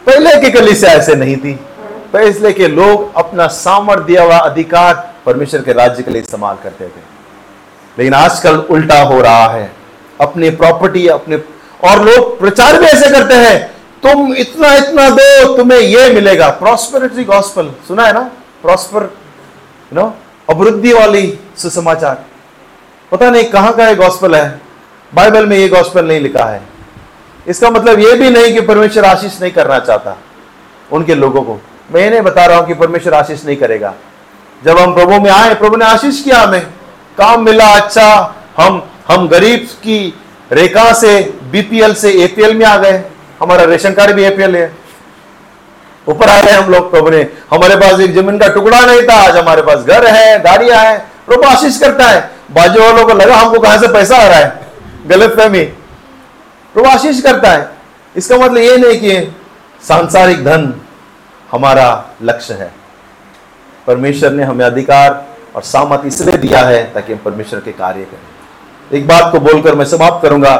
[0.05, 1.53] पहले की कली से ऐसे नहीं थी।
[2.13, 4.93] पहले के लोग अपना सामर्थ्य दिया हुआ अधिकार
[5.25, 7.09] परमेश्वर के राज्य के लिए इस्तेमाल करते थे।
[7.97, 9.71] लेकिन आजकल उल्टा हो रहा है।
[10.21, 11.35] अपनी प्रॉपर्टी अपने
[11.83, 13.67] और लोग प्रचार भी ऐसे करते हैं,
[14.03, 18.29] तुम इतना इतना दो, तुम्हें यह मिलेगा। प्रॉस्पेरिटी गॉस्पल सुना है ना?
[18.61, 19.03] प्रॉस्पर
[19.93, 20.13] यू नो
[20.49, 22.23] अभिवृद्धि वाली सुसमाचार।
[23.11, 24.70] पता नहीं कहाँ का गॉस्पल है।
[25.13, 26.61] बाइबल में ये गॉस्पेल नहीं लिखा है।
[27.47, 30.17] इसका मतलब ये भी नहीं कि परमेश्वर आशीष नहीं करना चाहता
[30.91, 31.59] उनके लोगों को।
[31.91, 33.93] मैं नहीं बता रहा हूँ कि परमेश्वर आशीष नहीं करेगा।
[34.61, 36.61] जब हम प्रभु में आए, प्रभु ने आशीष किया हमें।
[37.17, 40.13] काम मिला अच्छा हम हम गरीब की
[40.51, 41.19] रेखा से
[41.51, 43.03] बीपीएल से एपीएल में आ गए।
[43.41, 44.71] हमारा रेशन कार्ड भी एपीएल है।
[46.07, 47.21] ऊपर आ गए हम लोग प्रभु ने।
[47.51, 50.99] हमारे पास एक ज़मीन का टुकड़ा नहीं था। आज हमारे पास घर है, गाड़ियाँ हैं।
[51.27, 54.70] प्रभु आशीष करता है। बाजू वालों को लगा हमको कहाँ से पैसा आ रहा है?
[55.07, 55.63] गलत फहमी।
[56.73, 57.69] प्रभु आशीष करता है।
[58.15, 59.35] इसका मतलब ये नहीं कि
[59.87, 60.73] सांसारिक धन
[61.51, 61.87] हमारा
[62.21, 62.71] लक्ष्य है।
[63.87, 68.99] परमेश्वर ने हमें अधिकार और सामत इसलिए दिया है ताकि हम परमेश्वर के कार्य करें।
[68.99, 70.55] एक बात को बोलकर मैं समाप्त करूँगा।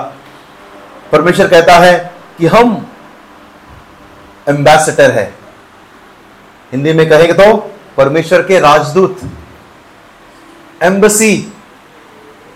[1.12, 2.88] परमेश्वर कहता है कि हम
[4.50, 5.34] एम्बेसडर है।
[6.72, 7.56] हिंदी में कहेंगे तो
[7.98, 9.20] परमेश्वर के राजदूत
[10.82, 11.54] एम्बसी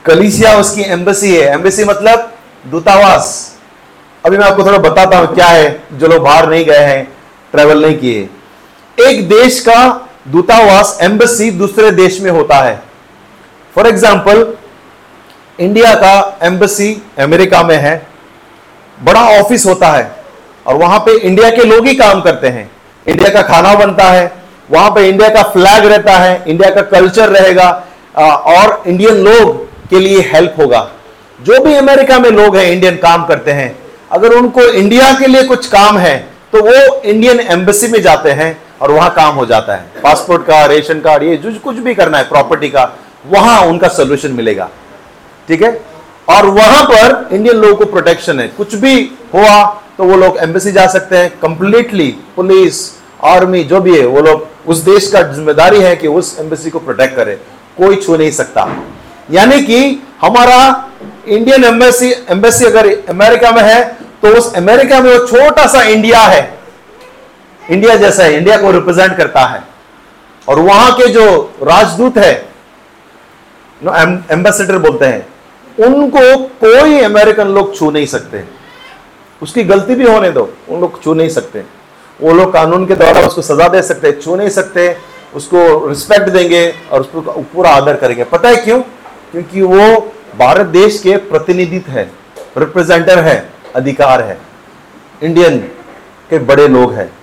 [0.06, 2.32] कलिसिया उसकी एम्बेसी है। एम्बेसी मतलब
[2.66, 3.28] दूतावास।
[4.24, 7.04] अभी मैं आपको थोड़ा बताता हूँ क्या है, जो लोग बाहर नहीं गए हैं
[7.54, 8.30] ट्रेवल नहीं किए।
[8.98, 12.82] एक देश का दूतावास, एम्बेसी दूसरे देश में होता है।
[13.76, 14.46] फॉर एग्ज़ाम्पल
[15.60, 17.96] इंडिया का एम्बेसी अमेरिका में है।
[18.98, 20.10] बड़ा ऑफ़िस होता है
[20.66, 22.70] और वहाँ पे इंडिया के लोग ही काम करते हैं।
[23.06, 24.32] इंडिया का खाना बनता है,
[24.70, 27.70] वहाँ पे इंडिया का फ्लैग रहता है इंडिया का कल्चर रहेगा।
[28.18, 30.88] और इंडियन लोग के लिए हेल्प होगा।
[31.40, 33.76] जो भी अमेरिका में लोग हैं इंडियन काम करते हैं,
[34.12, 36.18] अगर उनको इंडिया के लिए कुछ काम है
[36.54, 40.66] तो वो इंडियन एम्बेसी में जाते हैं और वहाँ काम हो जाता है। पासपोर्ट का
[40.66, 42.84] रेशन कार्ड ये जो कुछ भी करना है प्रॉपर्टी का,
[43.28, 44.70] वहाँ उनका सोल्यूशन मिलेगा।
[45.48, 45.80] ठीक है?
[46.28, 48.96] और वहाँ पर इंडियन लोगों को प्रोटेक्शन है। कुछ भी
[49.34, 49.64] हुआ
[49.98, 52.80] तो वो लोग एम्बेसी जा सकते हैं। कंप्लीटली पुलिस
[53.26, 56.80] आर्मी जो भी है, वो लोग उस देश का ज़िम्मेदारी है कि उस एम्बेसी को
[56.80, 57.40] प्रोटेक्ट करे।
[57.78, 58.64] कोई छू नहीं सकता।
[59.30, 59.80] यानी कि
[60.22, 60.58] हमारा
[61.28, 63.84] इंडियन एम्बेसी एम्बेसी अगर अमेरिका में है
[64.22, 66.44] तो उस अमेरिका में वो छोटा सा इंडिया है।
[67.62, 69.64] इंडिया जैसा है इंडिया को रिप्रेजेंट करता है।
[70.48, 71.26] और वहाँ के जो
[71.64, 72.34] राजदूत है
[74.32, 75.28] एम्बेसडर बोलते हैं,
[75.80, 78.44] उनको कोई अमेरिकन लोग छू नहीं सकते।
[79.42, 81.64] उसकी गलती भी होने दो, उन लोग छू नहीं सकते।
[82.20, 84.96] वो लोग कानून के द्वारा उसको सजा दे सकते, छू नहीं सकते,
[85.36, 88.82] उसको रिस्पेक्ट देंगे और उसको पूरा आदर करेंगे। पता है क्यों?
[89.32, 92.12] क्योंकि वो भारत देश के प्रतिनिधित्व है
[92.58, 94.38] रिप्रेजेंटर है, अधिकार है।
[95.24, 95.60] इंडियन
[96.30, 97.14] के बड़े लोग हैं।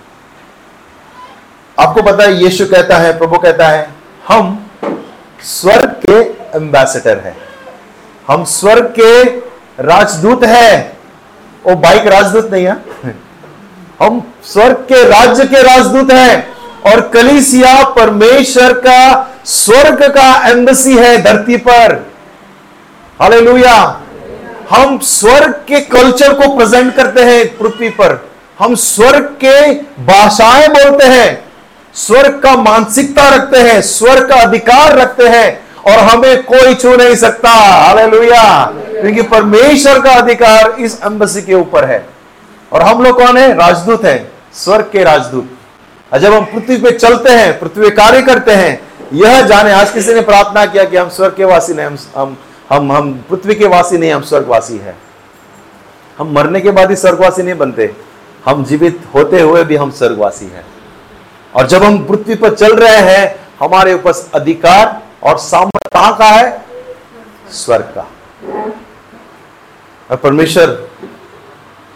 [1.79, 3.91] आपको पता है, यीशु कहता है, प्रभु कहता है,
[4.29, 4.71] हम
[5.43, 6.21] स्वर्ग के
[6.59, 7.37] एम्बेसडर हैं।
[8.29, 9.25] हम स्वर्ग के
[9.83, 10.99] राजदूत हैं।
[11.67, 12.77] वो बाइक राजदूत नहीं है।
[14.01, 16.52] हम स्वर्ग के राज्य के राजदूत हैं।
[16.87, 22.13] और कलीसिया परमेश्वर का स्वर्ग का एम्बेसी है धरती पर।
[23.21, 24.01] हालेलुया।
[24.71, 29.73] हम स्वर्ग के कल्चर को प्रेजेंट करते हैं पृथ्वी पर। हम स्वर्ग के
[30.05, 31.45] भाषाएँ बोलते हैं।
[31.95, 37.17] स्वर्ग का मानसिकता रखते हैं, स्वर्ग का अधिकार रखते हैं और हमें कोई छू नहीं
[37.17, 42.07] सकता। हालेलुया। क्योंकि परमेश्वर का अधिकार इस एम्बेसी के ऊपर है।
[42.73, 43.55] और हम लोग कौन है?
[43.55, 45.59] राजदूत हैं। स्वर्ग के राजदूत।
[46.19, 48.81] जब हम पृथ्वी पे चलते हैं, पृथ्वी कार्य करते हैं,
[49.13, 52.37] यह जाने आज किसी ने प्रार्थना किया कि हम स्वर्ग के वासी नहीं हम
[52.71, 54.95] हम हम पृथ्वी के वासी नहीं, हम स्वर्गवासी है।
[56.19, 57.95] हम मरने के बाद ही स्वर्गवासी नहीं बनते,
[58.45, 60.65] हम जीवित होते हुए भी हम स्वर्गवासी हैं।
[61.55, 66.29] और जब हम पृथ्वी पर चल रहे हैं, हमारे ऊपर अधिकार और सामर्थ्य कहाँ का
[66.29, 66.65] है?
[67.53, 68.07] स्वर्ग का।
[70.11, 70.89] और परमेश्वर,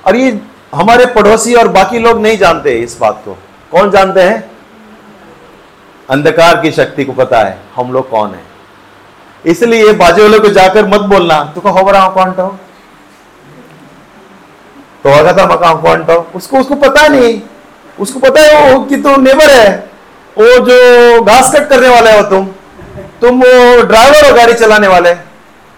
[0.07, 0.41] और ये
[0.75, 3.37] हमारे पड़ोसी और बाकी लोग नहीं जानते इस बात को।
[3.77, 4.51] कौन जानते हैं?
[6.09, 8.43] अंधकार की शक्ति को पता है हम लोग कौन है?
[9.45, 12.47] इसलिए बाजे वाले को जाकर मत बोलना तू को खबर कौन तो
[15.05, 17.41] तो अगर मकान कौन तो उसको उसको पता नहीं।
[18.01, 19.69] उसको पता है वो कि तू नेबर है।
[20.37, 22.47] वो जो घास कट करने वाले हो तुम।
[23.21, 25.15] तुम वो ड्राइवर हो गाड़ी चलाने वाले।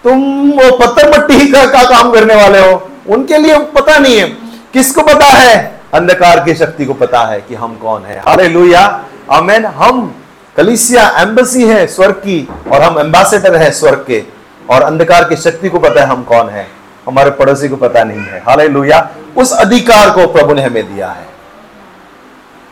[0.03, 4.27] तुम वो पत्थर मट्टी का, का काम करने वाले हो। उनके लिए पता नहीं है।
[4.73, 5.78] किसको पता है?
[5.93, 10.15] अंधकार की शक्ति को पता है कि हम कौन है। हाले लुया अमेन हम
[10.57, 14.23] कलिसिया एम्बेसी है स्वर्ग की, और हम एम्बेसडर है स्वर्ग के,
[14.69, 16.67] और अंधकार की शक्ति को पता है हम कौन है।
[17.07, 21.09] हमारे पड़ोसी को पता नहीं है। हाले लुया उस अधिकार को प्रभु ने हमें दिया
[21.09, 21.27] है।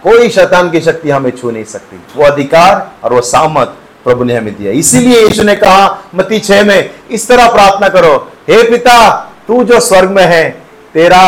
[0.03, 4.35] कोई शैतान की शक्ति हमें छू नहीं सकती। वो अधिकार और वो सामत प्रभु ने
[4.37, 8.15] हमें दिया इसीलिए यीशु ने कहा मती छह में, इस तरह प्रार्थना करो,
[8.49, 9.09] हे पिता,
[9.47, 10.49] तू जो स्वर्ग में है,
[10.93, 11.23] तेरा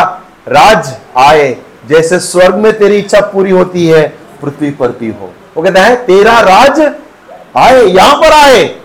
[0.48, 1.58] राज आए
[1.88, 4.08] जैसे स्वर्ग में तेरी इच्छा पूरी होती है,
[4.42, 6.82] पृथ्वी पर भी हो। वो कहता है, तेरा राज
[7.58, 8.76] आए, यहाँ पर आए।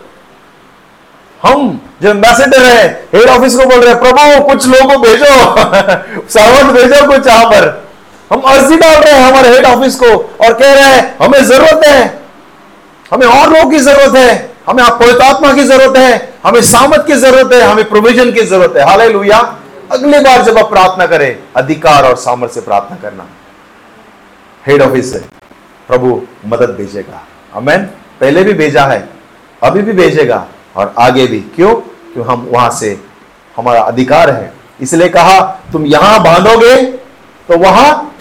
[1.42, 5.24] हम जो एम्बेसडर है हेड ऑफ़िस को बोल रहे हैं, प्रभु, कुछ लोगों भेजो
[6.28, 7.84] सर्वंट भेजो कुछ यहाँ पर।
[8.32, 10.06] हम अर्जी डाल रहे हैं हमारे हेड ऑफ़िस को
[10.44, 12.24] और कह रहे हैं, हमें ज़रूरत है।
[13.12, 17.52] हमें और लोगों की ज़रूरत है। हमें पवित्रात्मा की ज़रूरत है। हमें सामत की ज़रूरत
[17.52, 19.00] है। हमें प्रोविज़न की ज़रूरत है। हाल
[19.94, 23.26] अगली बार जब आप प्रार्थना करें, अधिकार और सामर्थ्य प्रार्थना करना।
[24.64, 25.18] हेड ऑफ़िस से।
[25.88, 27.22] प्रभु, मदद भेजेगा।
[27.54, 27.82] अमेन
[28.20, 29.08] पहले भी भेजा है,
[29.62, 31.74] अभी भी भेजेगा, और आगे भी। क्यों?
[31.74, 32.98] क्यों हम वहाँ से,
[33.54, 35.40] हमारा अधिकार है। इसलिए कहा,
[35.72, 36.76] तुम यहाँ बांधोगे
[37.48, 38.16] तो वहाँ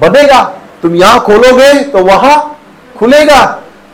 [0.00, 0.42] बधेगा
[0.82, 2.60] तुम यहाँ खोलोगे तो वहाँ
[2.96, 3.44] खुलेगा।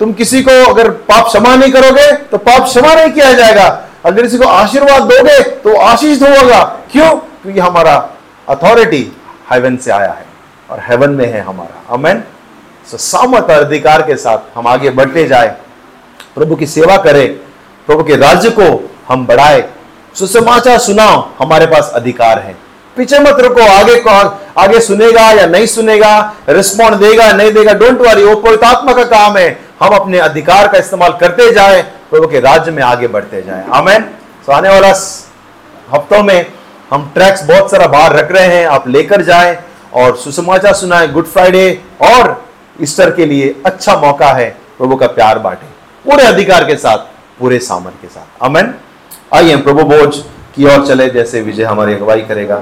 [0.00, 3.68] तुम किसी को अगर पाप क्षमा नहीं करोगे तो पाप क्षमा नहीं किया जाएगा।
[4.04, 7.10] अगर किसी को आशीर्वाद दोगे तो आशीष होगा क्यों?
[7.10, 7.94] क्योंकि हमारा
[8.48, 9.16] अथॉरिटी
[9.52, 10.26] हेवन से आया है
[10.70, 12.22] और हेवन में है हमारा। अमेन
[12.90, 15.56] सो सामत और अधिकार के साथ हम आगे बढ़ते जाए।
[16.34, 17.28] प्रभु की सेवा करें।
[17.86, 19.64] प्रभु के राज्य को हम बढ़ाए।
[20.14, 22.56] सुसमाचार सुनाओ, हमारे पास अधिकार है।
[22.96, 28.00] पीछे मत रुको, आगे कौन, आगे सुनेगा या नहीं सुनेगा रिस्पॉन्ड देगा नहीं देगा डोंट
[28.00, 29.48] वरी वो पवित्रात्मा का काम है।
[29.82, 34.02] हम अपने अधिकार का इस्तेमाल करते जाए। प्रभु के राज्य में आगे बढ़ते जाए। आमेन।
[34.46, 34.88] तो आने वाला
[35.92, 36.46] हफ्तों में
[36.90, 39.56] हम ट्रैक्स बहुत सारा बाहर रख रहे हैं। आप लेकर जाएँ
[39.94, 42.44] और सुसमाचार सुनाए। गुड फ्राइडे और
[42.82, 44.48] ईस्टर के लिए अच्छा मौका है
[44.78, 45.66] प्रभु का प्यार बांटे।
[46.04, 46.98] पूरे अधिकार के साथ,
[47.38, 48.74] पूरे सामन के साथ। अमेन
[49.34, 50.16] आइए प्रभु बोझ
[50.54, 52.56] की ओर चले जैसे विजय हमारी अगुवाई करेगा।